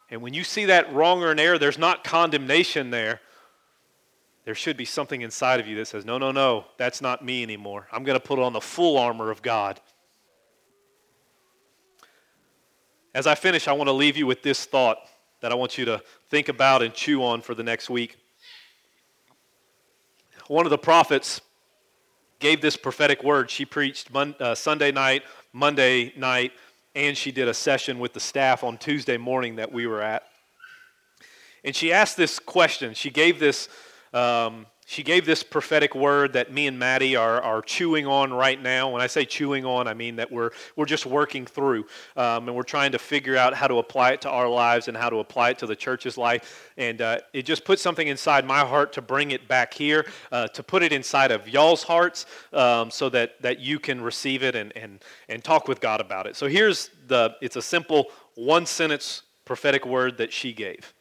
And 0.10 0.22
when 0.22 0.34
you 0.34 0.44
see 0.44 0.66
that 0.66 0.94
wrong 0.94 1.24
or 1.24 1.32
in 1.32 1.40
error, 1.40 1.58
there's 1.58 1.78
not 1.78 2.04
condemnation 2.04 2.90
there. 2.90 3.22
There 4.44 4.56
should 4.56 4.76
be 4.76 4.86
something 4.86 5.22
inside 5.22 5.60
of 5.60 5.68
you 5.68 5.76
that 5.78 5.88
says, 5.88 6.04
no, 6.04 6.18
no, 6.18 6.32
no, 6.32 6.66
that's 6.78 7.02
not 7.02 7.24
me 7.24 7.44
anymore. 7.44 7.88
I'm 7.92 8.04
going 8.04 8.20
to 8.20 8.26
put 8.26 8.40
on 8.40 8.54
the 8.54 8.62
full 8.62 8.98
armor 8.98 9.30
of 9.30 9.42
God. 9.42 9.80
As 13.14 13.28
I 13.28 13.36
finish, 13.36 13.68
I 13.68 13.74
want 13.74 13.88
to 13.88 13.94
leave 13.94 14.18
you 14.18 14.26
with 14.26 14.42
this 14.42 14.66
thought 14.66 14.98
that 15.42 15.52
I 15.52 15.56
want 15.56 15.78
you 15.78 15.86
to 15.86 16.02
think 16.30 16.50
about 16.50 16.82
and 16.82 16.94
chew 16.94 17.24
on 17.24 17.42
for 17.42 17.54
the 17.54 17.64
next 17.64 17.90
week. 17.90 18.18
One 20.48 20.66
of 20.66 20.70
the 20.70 20.78
prophets 20.78 21.42
gave 22.40 22.62
this 22.62 22.76
prophetic 22.76 23.24
word. 23.24 23.50
She 23.50 23.66
preached 23.66 24.14
uh, 24.16 24.56
Sunday 24.56 24.92
night, 24.92 25.24
Monday 25.54 26.14
night, 26.18 26.52
and 26.96 27.16
she 27.16 27.32
did 27.32 27.48
a 27.48 27.54
session 27.54 28.00
with 28.00 28.14
the 28.14 28.20
staff 28.20 28.64
on 28.64 28.78
Tuesday 28.78 29.18
morning 29.18 29.58
that 29.58 29.72
we 29.72 29.88
were 29.88 30.02
at. 30.02 30.24
And 31.64 31.76
she 31.76 31.94
asked 31.94 32.18
this 32.18 32.40
question. 32.40 32.94
She 32.94 33.12
gave 33.12 33.40
this 33.40 33.70
um, 34.14 34.66
she 34.92 35.04
gave 35.04 35.26
this 35.26 35.42
prophetic 35.42 35.96
word 35.96 36.34
that 36.34 36.52
me 36.52 36.68
and 36.68 36.78
Maddie 36.78 37.16
are, 37.16 37.42
are 37.42 37.62
chewing 37.62 38.06
on 38.06 38.34
right 38.34 38.62
now. 38.62 38.90
When 38.90 39.02
I 39.02 39.08
say 39.08 39.24
chewing 39.24 39.64
on, 39.64 39.88
I 39.88 39.94
mean 39.94 40.18
that 40.18 40.30
we're, 40.30 40.50
we're 40.76 40.86
just 40.86 41.06
working 41.06 41.46
through 41.46 41.86
um, 42.18 42.50
and 42.50 42.56
we're 42.58 42.64
trying 42.64 42.92
to 42.92 43.00
figure 43.00 43.38
out 43.38 43.54
how 43.54 43.68
to 43.68 43.76
apply 43.76 44.12
it 44.12 44.22
to 44.22 44.30
our 44.30 44.50
lives 44.50 44.90
and 44.90 44.98
how 44.98 45.10
to 45.10 45.20
apply 45.20 45.52
it 45.52 45.60
to 45.60 45.66
the 45.66 45.78
church's 45.78 46.18
life. 46.18 46.74
And 46.76 47.02
uh, 47.02 47.20
it 47.32 47.44
just 47.44 47.64
put 47.64 47.80
something 47.80 48.06
inside 48.06 48.46
my 48.46 48.66
heart 48.66 48.92
to 48.94 49.02
bring 49.02 49.32
it 49.32 49.48
back 49.48 49.74
here, 49.74 50.06
uh, 50.30 50.48
to 50.50 50.62
put 50.62 50.84
it 50.84 50.92
inside 50.92 51.32
of 51.32 51.48
y'all's 51.48 51.84
hearts 51.84 52.26
um, 52.52 52.92
so 52.92 53.08
that, 53.10 53.42
that 53.42 53.62
you 53.62 53.80
can 53.80 54.02
receive 54.02 54.44
it 54.44 54.56
and, 54.56 54.76
and, 54.76 55.02
and 55.30 55.42
talk 55.42 55.70
with 55.70 55.80
God 55.80 56.02
about 56.02 56.28
it. 56.28 56.36
So 56.36 56.48
here's 56.48 56.90
the, 57.08 57.36
it's 57.42 57.56
a 57.56 57.62
simple 57.62 58.08
one 58.36 58.66
sentence 58.66 59.24
prophetic 59.46 59.86
word 59.86 60.18
that 60.18 60.34
she 60.34 60.52
gave. 60.52 60.94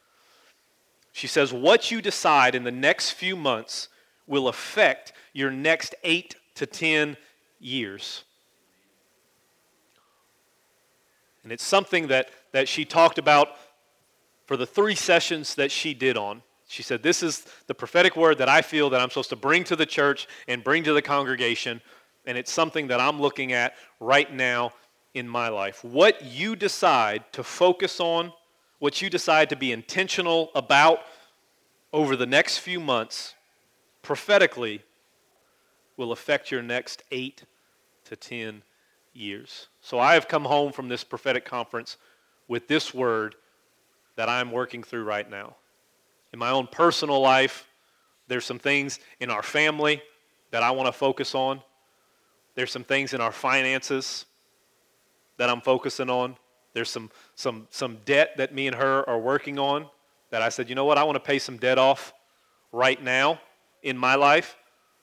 She 1.12 1.27
says, 1.27 1.53
What 1.53 1.90
you 1.90 2.01
decide 2.01 2.55
in 2.55 2.64
the 2.64 2.70
next 2.70 3.12
few 3.12 3.37
months 3.37 3.88
will 4.27 4.49
affect 4.49 5.12
your 5.33 5.51
next 5.51 5.94
eight 6.05 6.37
to 6.55 6.66
10 6.66 7.16
years. 7.59 8.25
And 11.42 11.53
it's 11.53 11.64
something 11.64 12.09
that, 12.09 12.31
that 12.53 12.68
she 12.68 12.85
talked 12.85 13.18
about 13.18 13.49
for 14.46 14.57
the 14.57 14.66
three 14.66 14.94
sessions 14.94 15.55
that 15.55 15.70
she 15.70 15.94
did 15.94 16.16
on. 16.16 16.42
She 16.68 16.83
said, 16.83 17.03
This 17.03 17.23
is 17.23 17.46
the 17.66 17.75
prophetic 17.75 18.16
word 18.16 18.38
that 18.38 18.49
I 18.49 18.62
feel 18.62 18.90
that 18.90 19.01
I'm 19.01 19.09
supposed 19.09 19.31
to 19.31 19.37
bring 19.37 19.64
to 19.64 19.77
the 19.77 19.87
church 19.87 20.29
and 20.46 20.62
bring 20.62 20.85
to 20.85 20.92
the 20.92 21.03
congregation. 21.03 21.81
And 22.27 22.37
it's 22.37 22.53
something 22.53 22.88
that 22.88 23.01
I'm 23.01 23.20
looking 23.20 23.53
at 23.53 23.75
right 23.99 24.33
now 24.33 24.73
in 25.14 25.29
my 25.29 25.49
life. 25.49 25.83
What 25.83 26.25
you 26.25 26.55
decide 26.55 27.25
to 27.33 27.42
focus 27.42 27.99
on 27.99 28.33
what 28.80 29.00
you 29.00 29.08
decide 29.08 29.48
to 29.50 29.56
be 29.56 29.70
intentional 29.70 30.50
about 30.54 31.00
over 31.92 32.16
the 32.16 32.26
next 32.26 32.58
few 32.58 32.80
months 32.80 33.34
prophetically 34.02 34.82
will 35.96 36.12
affect 36.12 36.50
your 36.50 36.62
next 36.62 37.02
eight 37.12 37.44
to 38.04 38.16
ten 38.16 38.62
years. 39.12 39.68
So 39.80 39.98
I 39.98 40.14
have 40.14 40.26
come 40.26 40.44
home 40.44 40.72
from 40.72 40.88
this 40.88 41.04
prophetic 41.04 41.44
conference 41.44 41.98
with 42.48 42.66
this 42.66 42.92
word 42.92 43.36
that 44.16 44.28
I'm 44.28 44.50
working 44.50 44.82
through 44.82 45.04
right 45.04 45.28
now. 45.30 45.56
In 46.32 46.38
my 46.38 46.50
own 46.50 46.66
personal 46.66 47.20
life, 47.20 47.66
there's 48.28 48.44
some 48.44 48.58
things 48.58 48.98
in 49.20 49.30
our 49.30 49.42
family 49.42 50.02
that 50.52 50.62
I 50.62 50.70
want 50.70 50.86
to 50.86 50.92
focus 50.92 51.34
on. 51.34 51.60
There's 52.54 52.70
some 52.70 52.84
things 52.84 53.12
in 53.12 53.20
our 53.20 53.32
finances 53.32 54.24
that 55.36 55.50
I'm 55.50 55.60
focusing 55.60 56.08
on. 56.08 56.36
There's 56.72 56.90
some, 56.90 57.11
some, 57.35 57.66
some 57.70 57.98
debt 58.04 58.37
that 58.37 58.54
me 58.54 58.66
and 58.66 58.76
her 58.76 59.09
are 59.09 59.18
working 59.18 59.59
on 59.59 59.87
that 60.30 60.42
I 60.42 60.48
said, 60.48 60.68
you 60.68 60.74
know 60.74 60.85
what, 60.85 60.98
I 60.98 61.04
want 61.04 61.16
to 61.16 61.20
pay 61.20 61.38
some 61.38 61.56
debt 61.56 61.78
off 61.78 62.12
right 62.72 63.02
now 63.02 63.40
in 63.83 63.98
my 63.98 64.14
life. 64.14 64.56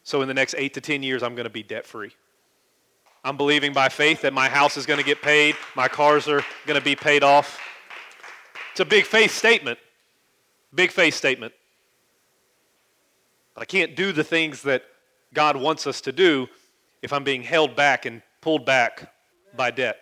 So 0.03 0.21
in 0.21 0.27
the 0.27 0.33
next 0.33 0.55
eight 0.57 0.73
to 0.75 0.81
10 0.81 1.03
years, 1.03 1.21
I'm 1.21 1.35
going 1.35 1.45
to 1.45 1.49
be 1.49 1.63
debt 1.63 1.85
free. 1.85 2.11
I'm 3.23 3.35
believing 3.35 3.73
by 3.73 3.89
faith 3.89 4.21
that 4.21 4.33
my 4.33 4.47
house 4.47 4.77
is 4.77 4.85
going 4.85 4.99
to 4.99 5.05
get 5.05 5.21
paid, 5.21 5.55
my 5.75 5.89
cars 5.89 6.29
are 6.29 6.43
going 6.65 6.79
to 6.79 6.83
be 6.83 6.95
paid 6.95 7.23
off. 7.23 7.59
It's 8.71 8.79
a 8.79 8.85
big 8.85 9.05
faith 9.05 9.35
statement. 9.35 9.79
Big 10.73 10.91
faith 10.91 11.13
statement. 11.13 11.53
But 13.53 13.63
I 13.63 13.65
can't 13.65 13.95
do 13.95 14.11
the 14.11 14.23
things 14.23 14.61
that 14.61 14.83
God 15.33 15.57
wants 15.57 15.87
us 15.87 15.99
to 16.01 16.11
do 16.11 16.47
if 17.01 17.11
I'm 17.11 17.23
being 17.23 17.43
held 17.43 17.75
back 17.75 18.05
and 18.05 18.21
pulled 18.39 18.65
back 18.65 19.13
by 19.55 19.71
debt. 19.71 19.97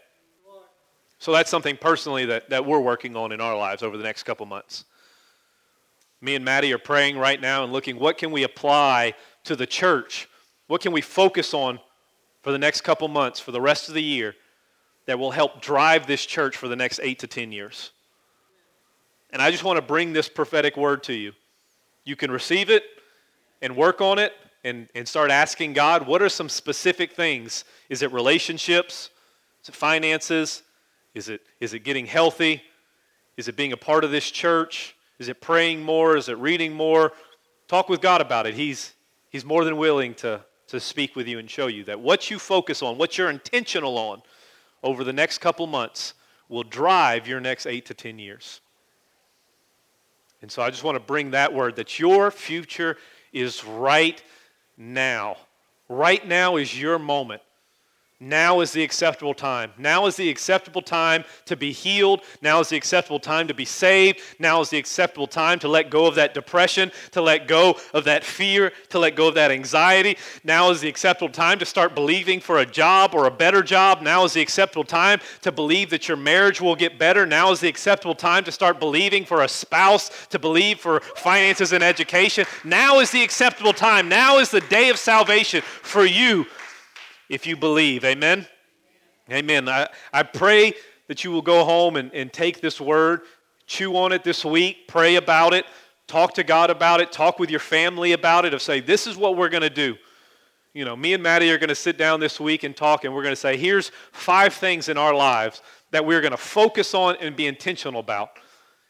So 1.20 1.32
that's 1.32 1.50
something 1.50 1.78
personally 1.78 2.26
that, 2.26 2.50
that 2.50 2.66
we're 2.66 2.80
working 2.80 3.16
on 3.16 3.32
in 3.32 3.42
our 3.42 3.58
lives 3.58 3.84
over 3.84 3.98
the 3.98 4.04
next 4.04 4.24
couple 4.24 4.46
months. 4.46 4.86
Me 6.22 6.36
and 6.36 6.44
Maddie 6.44 6.74
are 6.74 6.78
praying 6.78 7.18
right 7.18 7.40
now 7.40 7.64
and 7.64 7.72
looking 7.72 8.00
what 8.00 8.18
can 8.18 8.32
we 8.32 8.44
apply 8.44 9.14
to 9.44 9.56
the 9.56 9.66
church? 9.66 10.28
What 10.68 10.82
can 10.82 10.92
we 10.92 11.02
focus 11.02 11.54
on 11.54 11.80
for 12.42 12.52
the 12.52 12.58
next 12.58 12.82
couple 12.82 13.08
months, 13.08 13.40
for 13.40 13.52
the 13.52 13.62
rest 13.62 13.88
of 13.88 13.96
the 13.96 14.04
year, 14.04 14.36
that 15.06 15.20
will 15.20 15.32
help 15.32 15.62
drive 15.62 16.08
this 16.08 16.26
church 16.26 16.58
for 16.58 16.68
the 16.68 16.76
next 16.76 17.00
eight 17.04 17.20
to 17.20 17.28
ten 17.28 17.52
years? 17.52 17.92
And 19.32 19.42
I 19.42 19.52
just 19.52 19.64
want 19.64 19.78
to 19.78 19.82
bring 19.82 20.14
this 20.14 20.30
prophetic 20.30 20.78
word 20.78 21.04
to 21.04 21.14
you. 21.14 21.34
You 22.04 22.16
can 22.16 22.32
receive 22.32 22.70
it 22.70 22.84
and 23.62 23.76
work 23.76 24.02
on 24.02 24.20
it 24.20 24.34
and, 24.64 24.88
and 24.96 25.08
start 25.08 25.32
asking 25.32 25.74
God, 25.74 26.08
what 26.08 26.22
are 26.22 26.30
some 26.30 26.50
specific 26.50 27.14
things? 27.14 27.66
Is 27.90 28.02
it 28.02 28.12
relationships? 28.12 29.10
Is 29.62 29.70
it 29.70 29.76
finances? 29.76 30.64
Is 31.16 31.30
it, 31.30 31.42
is 31.60 31.74
it 31.74 31.80
getting 31.80 32.06
healthy? 32.06 32.62
Is 33.38 33.48
it 33.48 33.56
being 33.56 33.72
a 33.72 33.78
part 33.78 34.04
of 34.04 34.12
this 34.12 34.30
church? 34.30 34.96
Is 35.18 35.30
it 35.30 35.42
praying 35.42 35.82
more? 35.82 36.18
Is 36.18 36.30
it 36.30 36.38
reading 36.38 36.74
more? 36.74 37.14
Talk 37.68 37.90
with 37.90 38.02
God 38.02 38.22
about 38.22 38.46
it. 38.46 38.54
He's, 38.54 38.94
he's 39.30 39.46
more 39.46 39.64
than 39.64 39.78
willing 39.78 40.14
to, 40.16 40.42
to 40.68 40.80
speak 40.80 41.16
with 41.16 41.28
you 41.28 41.40
and 41.40 41.50
show 41.50 41.68
you 41.68 41.86
that 41.86 42.00
what 42.00 42.30
you 42.30 42.38
focus 42.38 42.84
on, 42.84 42.98
what 42.98 43.18
you're 43.18 43.30
intentional 43.30 43.98
on 43.98 44.22
over 44.84 45.04
the 45.04 45.14
next 45.14 45.40
couple 45.40 45.66
months 45.66 46.14
will 46.50 46.64
drive 46.64 47.28
your 47.28 47.40
next 47.40 47.66
eight 47.66 47.86
to 47.88 47.94
10 47.94 48.20
years. 48.20 48.62
And 50.42 50.52
so 50.52 50.62
I 50.62 50.70
just 50.70 50.84
want 50.84 50.96
to 50.96 51.04
bring 51.04 51.32
that 51.32 51.54
word 51.54 51.78
that 51.78 51.98
your 51.98 52.30
future 52.30 52.98
is 53.34 53.64
right 53.66 54.22
now. 54.78 55.38
Right 55.90 56.26
now 56.28 56.58
is 56.58 56.80
your 56.80 57.00
moment. 57.00 57.42
Now 58.22 58.62
is 58.62 58.72
the 58.72 58.82
acceptable 58.82 59.34
time. 59.34 59.74
Now 59.78 60.06
is 60.06 60.16
the 60.16 60.30
acceptable 60.30 60.82
time 60.82 61.26
to 61.48 61.58
be 61.58 61.74
healed. 61.74 62.22
Now 62.42 62.62
is 62.62 62.70
the 62.70 62.78
acceptable 62.78 63.20
time 63.20 63.50
to 63.50 63.54
be 63.54 63.66
saved. 63.66 64.22
Now 64.40 64.62
is 64.62 64.70
the 64.70 64.78
acceptable 64.78 65.28
time 65.28 65.60
to 65.60 65.68
let 65.68 65.90
go 65.90 66.06
of 66.06 66.16
that 66.16 66.34
depression, 66.34 66.94
to 67.12 67.22
let 67.22 67.46
go 67.46 67.78
of 67.94 68.06
that 68.06 68.24
fear, 68.24 68.72
to 68.90 69.00
let 69.00 69.18
go 69.18 69.28
of 69.28 69.36
that 69.36 69.52
anxiety. 69.52 70.18
Now 70.46 70.70
is 70.72 70.80
the 70.80 70.88
acceptable 70.88 71.32
time 71.32 71.60
to 71.60 71.66
start 71.66 71.94
believing 71.94 72.40
for 72.40 72.60
a 72.60 72.66
job 72.66 73.14
or 73.14 73.28
a 73.28 73.32
better 73.32 73.62
job. 73.62 74.02
Now 74.02 74.24
is 74.24 74.32
the 74.32 74.42
acceptable 74.42 74.86
time 74.86 75.20
to 75.42 75.52
believe 75.52 75.90
that 75.90 76.08
your 76.08 76.18
marriage 76.18 76.62
will 76.62 76.76
get 76.78 76.98
better. 76.98 77.26
Now 77.26 77.52
is 77.52 77.60
the 77.60 77.68
acceptable 77.68 78.16
time 78.16 78.46
to 78.46 78.52
start 78.52 78.80
believing 78.80 79.26
for 79.26 79.42
a 79.42 79.50
spouse, 79.50 80.26
to 80.28 80.40
believe 80.40 80.80
for 80.80 81.02
finances 81.18 81.74
and 81.74 81.84
education. 81.84 82.46
Now 82.64 83.02
is 83.02 83.12
the 83.12 83.24
acceptable 83.24 83.74
time. 83.74 84.08
Now 84.08 84.38
is 84.38 84.52
the 84.52 84.62
day 84.62 84.88
of 84.90 84.98
salvation 84.98 85.62
for 85.62 86.06
you 86.06 86.46
if 87.30 87.46
you 87.48 87.56
believe. 87.56 88.04
Amen? 88.04 88.48
Amen. 89.32 89.68
I, 89.68 89.88
I 90.14 90.24
pray 90.24 90.74
that 91.08 91.24
you 91.24 91.32
will 91.32 91.42
go 91.42 91.64
home 91.64 91.96
and, 91.96 92.14
and 92.14 92.32
take 92.32 92.62
this 92.62 92.80
word, 92.80 93.22
chew 93.68 93.96
on 93.98 94.12
it 94.12 94.24
this 94.24 94.46
week, 94.46 94.88
pray 94.88 95.16
about 95.16 95.54
it, 95.54 95.66
talk 96.08 96.34
to 96.36 96.44
God 96.44 96.70
about 96.70 97.02
it, 97.02 97.12
talk 97.12 97.40
with 97.40 97.50
your 97.50 97.60
family 97.60 98.12
about 98.12 98.46
it, 98.46 98.54
of 98.54 98.62
say, 98.62 98.80
this 98.80 99.08
is 99.08 99.18
what 99.18 99.38
we're 99.38 99.50
going 99.50 99.64
to 99.64 99.70
do. 99.70 99.96
You 100.74 100.84
know, 100.84 100.96
me 100.96 101.14
and 101.14 101.24
Maddie 101.24 101.52
are 101.52 101.58
going 101.58 101.70
to 101.70 101.76
sit 101.76 101.98
down 101.98 102.20
this 102.20 102.40
week 102.40 102.64
and 102.64 102.76
talk, 102.76 103.06
and 103.06 103.14
we're 103.14 103.24
going 103.24 103.32
to 103.32 103.40
say, 103.40 103.56
here's 103.56 103.92
five 104.12 104.54
things 104.54 104.90
in 104.90 104.98
our 104.98 105.14
lives 105.14 105.62
that 105.92 106.06
we're 106.06 106.22
going 106.22 106.32
to 106.32 106.38
focus 106.38 106.94
on 106.94 107.16
and 107.22 107.36
be 107.36 107.48
intentional 107.48 108.02
about. 108.02 108.32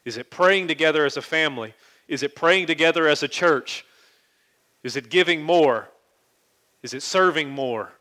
Is 0.03 0.17
it 0.17 0.31
praying 0.31 0.67
together 0.67 1.05
as 1.05 1.15
a 1.17 1.21
family? 1.21 1.73
Is 2.07 2.23
it 2.23 2.35
praying 2.35 2.67
together 2.67 3.07
as 3.07 3.23
a 3.23 3.27
church? 3.27 3.85
Is 4.83 4.95
it 4.95 5.09
giving 5.09 5.43
more? 5.43 5.89
Is 6.83 6.93
it 6.93 7.03
serving 7.03 7.49
more? 7.49 7.91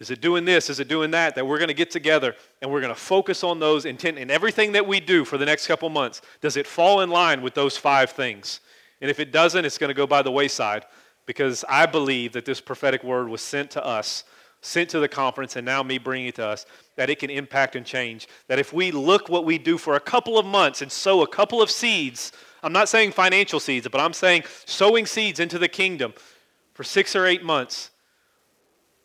Is 0.00 0.10
it 0.10 0.20
doing 0.20 0.44
this? 0.44 0.70
Is 0.70 0.78
it 0.78 0.86
doing 0.86 1.10
that? 1.10 1.34
That 1.34 1.46
we're 1.46 1.58
going 1.58 1.68
to 1.68 1.74
get 1.74 1.90
together 1.90 2.36
and 2.62 2.70
we're 2.70 2.80
going 2.80 2.94
to 2.94 3.00
focus 3.00 3.42
on 3.42 3.58
those 3.58 3.84
intent 3.84 4.18
in 4.18 4.30
everything 4.30 4.72
that 4.72 4.86
we 4.86 5.00
do 5.00 5.24
for 5.24 5.38
the 5.38 5.46
next 5.46 5.66
couple 5.66 5.88
months. 5.88 6.22
Does 6.40 6.56
it 6.56 6.66
fall 6.66 7.00
in 7.00 7.10
line 7.10 7.42
with 7.42 7.54
those 7.54 7.76
five 7.76 8.10
things? 8.10 8.60
And 9.00 9.10
if 9.10 9.18
it 9.18 9.32
doesn't, 9.32 9.64
it's 9.64 9.78
going 9.78 9.88
to 9.88 9.94
go 9.94 10.06
by 10.06 10.22
the 10.22 10.30
wayside 10.30 10.84
because 11.26 11.64
I 11.68 11.86
believe 11.86 12.32
that 12.32 12.44
this 12.44 12.60
prophetic 12.60 13.02
word 13.02 13.28
was 13.28 13.42
sent 13.42 13.72
to 13.72 13.84
us, 13.84 14.24
sent 14.60 14.88
to 14.90 15.00
the 15.00 15.08
conference, 15.08 15.56
and 15.56 15.66
now 15.66 15.82
me 15.82 15.98
bringing 15.98 16.28
it 16.28 16.36
to 16.36 16.46
us, 16.46 16.64
that 16.96 17.10
it 17.10 17.18
can 17.18 17.28
impact 17.28 17.74
and 17.74 17.84
change. 17.84 18.28
That 18.46 18.58
if 18.58 18.72
we 18.72 18.92
look 18.92 19.28
what 19.28 19.44
we 19.44 19.58
do 19.58 19.78
for 19.78 19.94
a 19.94 20.00
couple 20.00 20.38
of 20.38 20.46
months 20.46 20.80
and 20.80 20.90
sow 20.90 21.22
a 21.22 21.28
couple 21.28 21.60
of 21.60 21.70
seeds, 21.70 22.32
I'm 22.62 22.72
not 22.72 22.88
saying 22.88 23.12
financial 23.12 23.60
seeds, 23.60 23.86
but 23.88 24.00
I'm 24.00 24.12
saying 24.12 24.44
sowing 24.64 25.06
seeds 25.06 25.40
into 25.40 25.58
the 25.58 25.68
kingdom 25.68 26.14
for 26.72 26.84
six 26.84 27.14
or 27.14 27.26
eight 27.26 27.42
months 27.42 27.90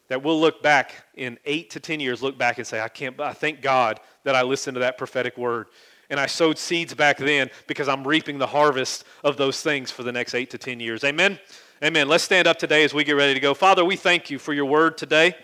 that 0.07 0.23
we'll 0.23 0.39
look 0.39 0.61
back 0.61 1.05
in 1.15 1.39
eight 1.45 1.69
to 1.71 1.79
ten 1.79 1.99
years, 1.99 2.21
look 2.21 2.37
back 2.37 2.57
and 2.57 2.67
say, 2.67 2.81
I 2.81 2.89
can't, 2.89 3.19
I 3.19 3.33
thank 3.33 3.61
God 3.61 3.99
that 4.23 4.35
I 4.35 4.41
listened 4.43 4.75
to 4.75 4.79
that 4.81 4.97
prophetic 4.97 5.37
word. 5.37 5.67
and 6.09 6.19
I 6.19 6.27
sowed 6.27 6.57
seeds 6.57 6.93
back 6.93 7.17
then 7.17 7.49
because 7.65 7.87
I'm 7.87 8.07
reaping 8.07 8.37
the 8.37 8.47
harvest 8.47 9.05
of 9.23 9.37
those 9.37 9.61
things 9.61 9.89
for 9.89 10.03
the 10.03 10.11
next 10.11 10.35
eight 10.35 10.49
to 10.51 10.57
10 10.57 10.79
years. 10.79 11.03
Amen? 11.03 11.39
Amen. 11.83 12.07
Let's 12.07 12.23
stand 12.23 12.47
up 12.47 12.59
today 12.59 12.83
as 12.83 12.93
we 12.93 13.03
get 13.03 13.13
ready 13.13 13.33
to 13.33 13.39
go. 13.39 13.53
Father, 13.53 13.83
we 13.83 13.95
thank 13.95 14.29
you 14.29 14.37
for 14.37 14.53
your 14.53 14.65
word 14.65 14.97
today. 14.97 15.35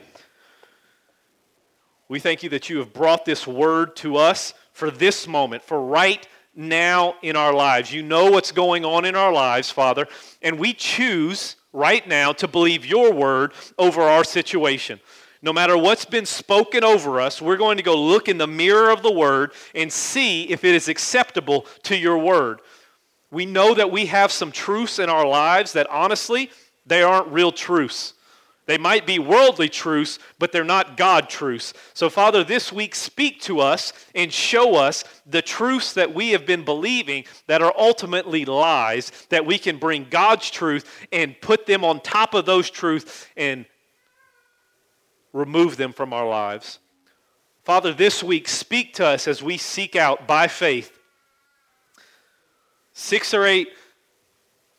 We 2.07 2.19
thank 2.19 2.43
you 2.43 2.49
that 2.49 2.69
you 2.69 2.79
have 2.79 2.93
brought 2.93 3.25
this 3.25 3.45
word 3.45 3.95
to 3.97 4.17
us 4.17 4.53
for 4.71 4.89
this 4.89 5.27
moment, 5.27 5.63
for 5.63 5.83
right 5.83 6.27
now 6.59 7.15
in 7.21 7.37
our 7.37 7.53
lives. 7.53 7.93
You 7.93 8.03
know 8.03 8.29
what's 8.29 8.51
going 8.51 8.83
on 8.83 9.05
in 9.05 9.15
our 9.15 9.31
lives, 9.31 9.71
Father, 9.71 10.07
and 10.41 10.59
we 10.59 10.73
choose 10.73 11.55
right 11.71 12.05
now 12.05 12.33
to 12.33 12.47
believe 12.47 12.85
your 12.85 13.13
word 13.13 13.53
over 13.77 14.01
our 14.01 14.25
situation. 14.25 14.99
No 15.41 15.53
matter 15.53 15.77
what's 15.77 16.03
been 16.03 16.25
spoken 16.25 16.83
over 16.83 17.21
us, 17.21 17.41
we're 17.41 17.55
going 17.55 17.77
to 17.77 17.83
go 17.83 17.95
look 17.95 18.27
in 18.27 18.37
the 18.37 18.47
mirror 18.47 18.89
of 18.89 19.03
the 19.03 19.11
word 19.11 19.53
and 19.73 19.91
see 19.91 20.49
if 20.49 20.65
it 20.65 20.75
is 20.75 20.89
acceptable 20.89 21.65
to 21.83 21.95
your 21.95 22.17
word. 22.17 22.59
We 23.31 23.45
know 23.45 23.73
that 23.73 23.89
we 23.89 24.07
have 24.07 24.31
some 24.31 24.51
truths 24.51 24.99
in 24.99 25.09
our 25.09 25.25
lives 25.25 25.71
that 25.73 25.89
honestly, 25.89 26.51
they 26.85 27.03
aren't 27.03 27.27
real 27.27 27.53
truths. 27.53 28.15
They 28.69 28.77
might 28.77 29.07
be 29.07 29.17
worldly 29.17 29.67
truths, 29.67 30.19
but 30.37 30.51
they're 30.51 30.63
not 30.63 30.95
God 30.95 31.27
truths. 31.27 31.73
So, 31.95 32.07
Father, 32.07 32.43
this 32.43 32.71
week 32.71 32.93
speak 32.93 33.41
to 33.41 33.61
us 33.61 33.93
and 34.13 34.31
show 34.31 34.75
us 34.75 35.03
the 35.25 35.41
truths 35.41 35.93
that 35.93 36.13
we 36.13 36.33
have 36.33 36.45
been 36.45 36.63
believing 36.63 37.23
that 37.47 37.63
are 37.63 37.73
ultimately 37.75 38.45
lies, 38.45 39.11
that 39.29 39.47
we 39.47 39.57
can 39.57 39.79
bring 39.79 40.05
God's 40.07 40.51
truth 40.51 40.87
and 41.11 41.35
put 41.41 41.65
them 41.65 41.83
on 41.83 41.99
top 41.99 42.35
of 42.35 42.45
those 42.45 42.69
truths 42.69 43.25
and 43.35 43.65
remove 45.33 45.75
them 45.75 45.91
from 45.91 46.13
our 46.13 46.29
lives. 46.29 46.77
Father, 47.63 47.91
this 47.91 48.21
week 48.21 48.47
speak 48.47 48.93
to 48.93 49.05
us 49.07 49.27
as 49.27 49.41
we 49.41 49.57
seek 49.57 49.95
out 49.95 50.27
by 50.27 50.47
faith 50.47 50.95
six 52.93 53.33
or 53.33 53.45
eight 53.45 53.69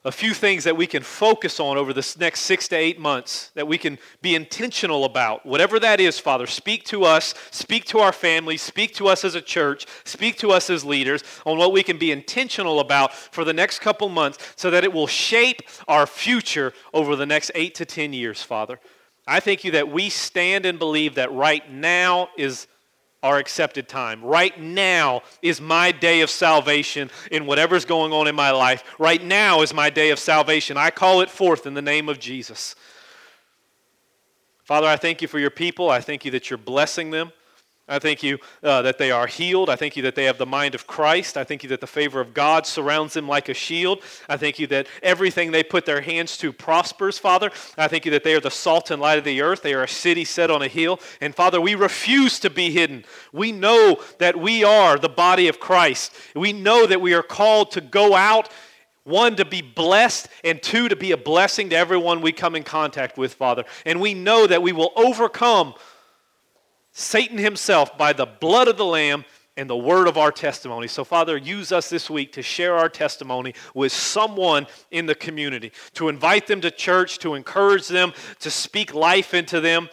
a 0.03 0.13
few 0.13 0.33
things 0.33 0.65
that 0.65 0.77
we 0.77 0.87
can 0.87 1.03
focus 1.03 1.61
on 1.61 1.77
over 1.77 1.93
this 1.93 2.19
next 2.19 2.41
six 2.41 2.69
to 2.69 2.77
eight 2.77 2.99
months 2.99 3.51
that 3.55 3.69
we 3.69 3.77
can 3.77 3.99
be 4.23 4.35
intentional 4.35 5.05
about. 5.05 5.45
Whatever 5.45 5.79
that 5.79 6.01
is, 6.01 6.19
Father, 6.19 6.47
speak 6.47 6.85
to 6.85 7.05
us, 7.05 7.35
speak 7.51 7.85
to 7.87 7.99
our 7.99 8.13
families, 8.13 8.63
speak 8.63 8.95
to 8.95 9.09
us 9.09 9.25
as 9.25 9.35
a 9.35 9.43
church, 9.43 9.87
speak 10.05 10.39
to 10.39 10.53
us 10.53 10.71
as 10.71 10.85
leaders 10.85 11.23
on 11.45 11.59
what 11.59 11.73
we 11.73 11.83
can 11.83 11.99
be 11.99 12.11
intentional 12.11 12.81
about 12.81 13.13
for 13.13 13.45
the 13.45 13.53
next 13.53 13.81
couple 13.81 14.09
months 14.09 14.39
so 14.57 14.71
that 14.71 14.85
it 14.85 14.93
will 14.93 15.07
shape 15.07 15.61
our 15.87 16.07
future 16.07 16.73
over 16.95 17.15
the 17.15 17.27
next 17.27 17.51
eight 17.55 17.75
to 17.75 17.85
ten 17.85 18.15
years, 18.15 18.43
Father. 18.43 18.81
I 19.27 19.41
thank 19.41 19.65
you 19.65 19.73
that 19.73 19.93
we 19.93 20.09
stand 20.09 20.65
and 20.65 20.79
believe 20.79 21.17
that 21.17 21.31
right 21.31 21.71
now 21.71 22.31
is 22.39 22.67
our 23.23 23.39
accepted 23.39 23.89
time. 23.89 24.25
Right 24.25 24.59
now 24.59 25.23
is 25.43 25.61
my 25.61 25.93
day 25.93 26.23
of 26.23 26.31
salvation 26.31 27.11
in 27.31 27.47
whatever's 27.47 27.85
going 27.85 28.13
on 28.13 28.27
in 28.27 28.35
my 28.35 28.51
life. 28.51 28.83
Right 28.99 29.23
now 29.23 29.63
is 29.63 29.75
my 29.75 29.91
day 29.91 30.11
of 30.11 30.19
salvation. 30.19 30.77
I 30.77 30.91
call 30.91 31.21
it 31.21 31.29
forth 31.29 31.67
in 31.67 31.75
the 31.75 31.83
name 31.83 32.09
of 32.09 32.19
Jesus. 32.19 32.75
Father, 34.65 34.87
I 34.87 34.97
thank 34.97 35.21
you 35.21 35.29
for 35.29 35.39
your 35.39 35.51
people. 35.51 35.91
I 35.91 36.01
thank 36.01 36.25
you 36.25 36.31
that 36.31 36.49
you're 36.49 36.59
blessing 36.59 37.11
them. 37.11 37.33
I 37.91 37.99
thank 37.99 38.23
you 38.23 38.39
uh, 38.63 38.83
that 38.83 38.99
they 38.99 39.11
are 39.11 39.27
healed. 39.27 39.69
I 39.69 39.75
thank 39.75 39.97
you 39.97 40.03
that 40.05 40.15
they 40.15 40.25
have 40.25 40.39
the 40.39 40.47
mind 40.47 40.77
of 40.77 40.87
Christ. 40.87 41.37
I 41.37 41.43
thank 41.43 41.65
you 41.65 41.69
that 41.71 41.81
the 41.81 41.87
favor 41.89 42.21
of 42.21 42.33
God 42.33 42.67
surrounds 42.67 43.15
them 43.15 43.27
like 43.27 43.49
a 43.49 43.55
shield. 43.55 44.03
I 44.29 44.37
thank 44.37 44.61
you 44.61 44.69
that 44.69 44.87
everything 45.03 45.51
they 45.51 45.65
put 45.65 45.87
their 45.87 46.01
hands 46.01 46.37
to 46.39 46.53
prospers, 46.53 47.19
Father. 47.19 47.51
I 47.77 47.89
thank 47.89 48.05
you 48.05 48.13
that 48.13 48.23
they 48.23 48.35
are 48.35 48.41
the 48.41 48.51
salt 48.51 48.93
and 48.93 49.03
light 49.03 49.19
of 49.19 49.25
the 49.25 49.43
earth. 49.43 49.63
They 49.63 49.75
are 49.75 49.83
a 49.83 49.89
city 49.89 50.25
set 50.25 50.53
on 50.53 50.63
a 50.63 50.69
hill. 50.69 51.01
And 51.21 51.35
Father, 51.35 51.61
we 51.61 51.75
refuse 51.75 52.39
to 52.41 52.51
be 52.51 52.71
hidden. 52.71 53.05
We 53.33 53.51
know 53.51 54.01
that 54.19 54.39
we 54.39 54.63
are 54.63 54.97
the 54.97 55.09
body 55.09 55.49
of 55.49 55.59
Christ. 55.59 56.13
We 56.37 56.53
know 56.53 56.87
that 56.87 57.01
we 57.01 57.13
are 57.13 57.25
called 57.25 57.73
to 57.73 57.81
go 57.81 58.15
out 58.15 58.49
one, 59.05 59.35
to 59.37 59.45
be 59.45 59.63
blessed, 59.63 60.29
and 60.45 60.63
two, 60.63 60.89
to 60.89 60.95
be 60.95 61.13
a 61.13 61.17
blessing 61.17 61.71
to 61.71 61.77
everyone 61.77 62.21
we 62.21 62.33
come 62.33 62.55
in 62.55 62.63
contact 62.63 63.19
with, 63.19 63.35
Father. 63.35 63.65
And 63.85 64.01
we 64.01 64.15
know 64.15 64.47
that 64.47 64.63
we 64.63 64.73
will 64.73 64.93
overcome 64.95 65.75
Satan 66.93 67.39
himself 67.39 67.97
by 67.97 68.13
the 68.13 68.27
blood 68.27 68.69
of 68.69 68.77
the 68.77 68.85
Lamb 68.85 69.25
and 69.57 69.69
the 69.69 69.77
word 69.77 70.09
of 70.09 70.17
our 70.17 70.33
testimony. 70.33 70.89
So, 70.89 71.05
Father, 71.05 71.37
use 71.37 71.73
us 71.73 71.91
this 71.91 72.09
week 72.09 72.33
to 72.33 72.43
share 72.43 72.77
our 72.77 72.89
testimony 72.89 73.55
with 73.75 73.93
someone 73.93 74.67
in 74.91 75.07
the 75.07 75.15
community, 75.15 75.73
to 75.95 76.09
invite 76.09 76.47
them 76.47 76.61
to 76.63 76.71
church, 76.71 77.19
to 77.19 77.35
encourage 77.35 77.89
them, 77.89 78.13
to 78.39 78.51
speak 78.51 78.95
life 78.95 79.35
into 79.35 79.61
them. 79.61 79.89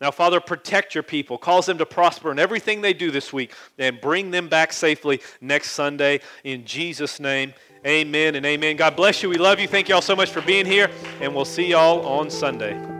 Now, 0.00 0.12
Father, 0.12 0.40
protect 0.40 0.94
your 0.94 1.02
people, 1.02 1.38
cause 1.38 1.66
them 1.66 1.78
to 1.78 1.86
prosper 1.86 2.30
in 2.30 2.38
everything 2.38 2.80
they 2.80 2.92
do 2.92 3.10
this 3.10 3.32
week, 3.32 3.52
and 3.78 4.00
bring 4.00 4.30
them 4.30 4.48
back 4.48 4.72
safely 4.72 5.20
next 5.40 5.72
Sunday. 5.72 6.20
In 6.44 6.64
Jesus' 6.64 7.18
name, 7.18 7.54
amen 7.84 8.36
and 8.36 8.46
amen. 8.46 8.76
God 8.76 8.94
bless 8.94 9.22
you. 9.22 9.28
We 9.28 9.38
love 9.38 9.58
you. 9.58 9.66
Thank 9.66 9.88
you 9.88 9.96
all 9.96 10.02
so 10.02 10.14
much 10.14 10.30
for 10.30 10.42
being 10.42 10.66
here, 10.66 10.88
and 11.20 11.34
we'll 11.34 11.44
see 11.44 11.66
y'all 11.66 12.06
on 12.06 12.30
Sunday. 12.30 12.97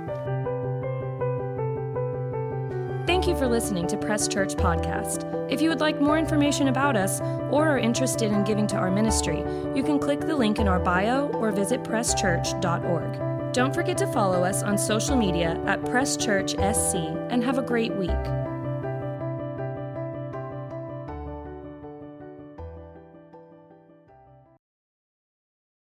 Thank 3.08 3.26
you 3.26 3.34
for 3.34 3.48
listening 3.48 3.86
to 3.86 3.96
Press 3.96 4.28
Church 4.28 4.54
Podcast. 4.54 5.24
If 5.50 5.62
you 5.62 5.70
would 5.70 5.80
like 5.80 5.98
more 5.98 6.18
information 6.18 6.68
about 6.68 6.94
us 6.94 7.22
or 7.50 7.66
are 7.66 7.78
interested 7.78 8.30
in 8.30 8.44
giving 8.44 8.66
to 8.66 8.76
our 8.76 8.90
ministry, 8.90 9.38
you 9.74 9.82
can 9.82 9.98
click 9.98 10.20
the 10.20 10.36
link 10.36 10.58
in 10.58 10.68
our 10.68 10.78
bio 10.78 11.28
or 11.28 11.50
visit 11.50 11.82
presschurch.org. 11.82 13.54
Don't 13.54 13.74
forget 13.74 13.96
to 13.96 14.06
follow 14.08 14.44
us 14.44 14.62
on 14.62 14.76
social 14.76 15.16
media 15.16 15.58
at 15.64 15.82
Press 15.86 16.18
Church 16.18 16.50
SC 16.50 16.96
and 17.30 17.42
have 17.42 17.56
a 17.56 17.62
great 17.62 17.94
week. 17.94 18.10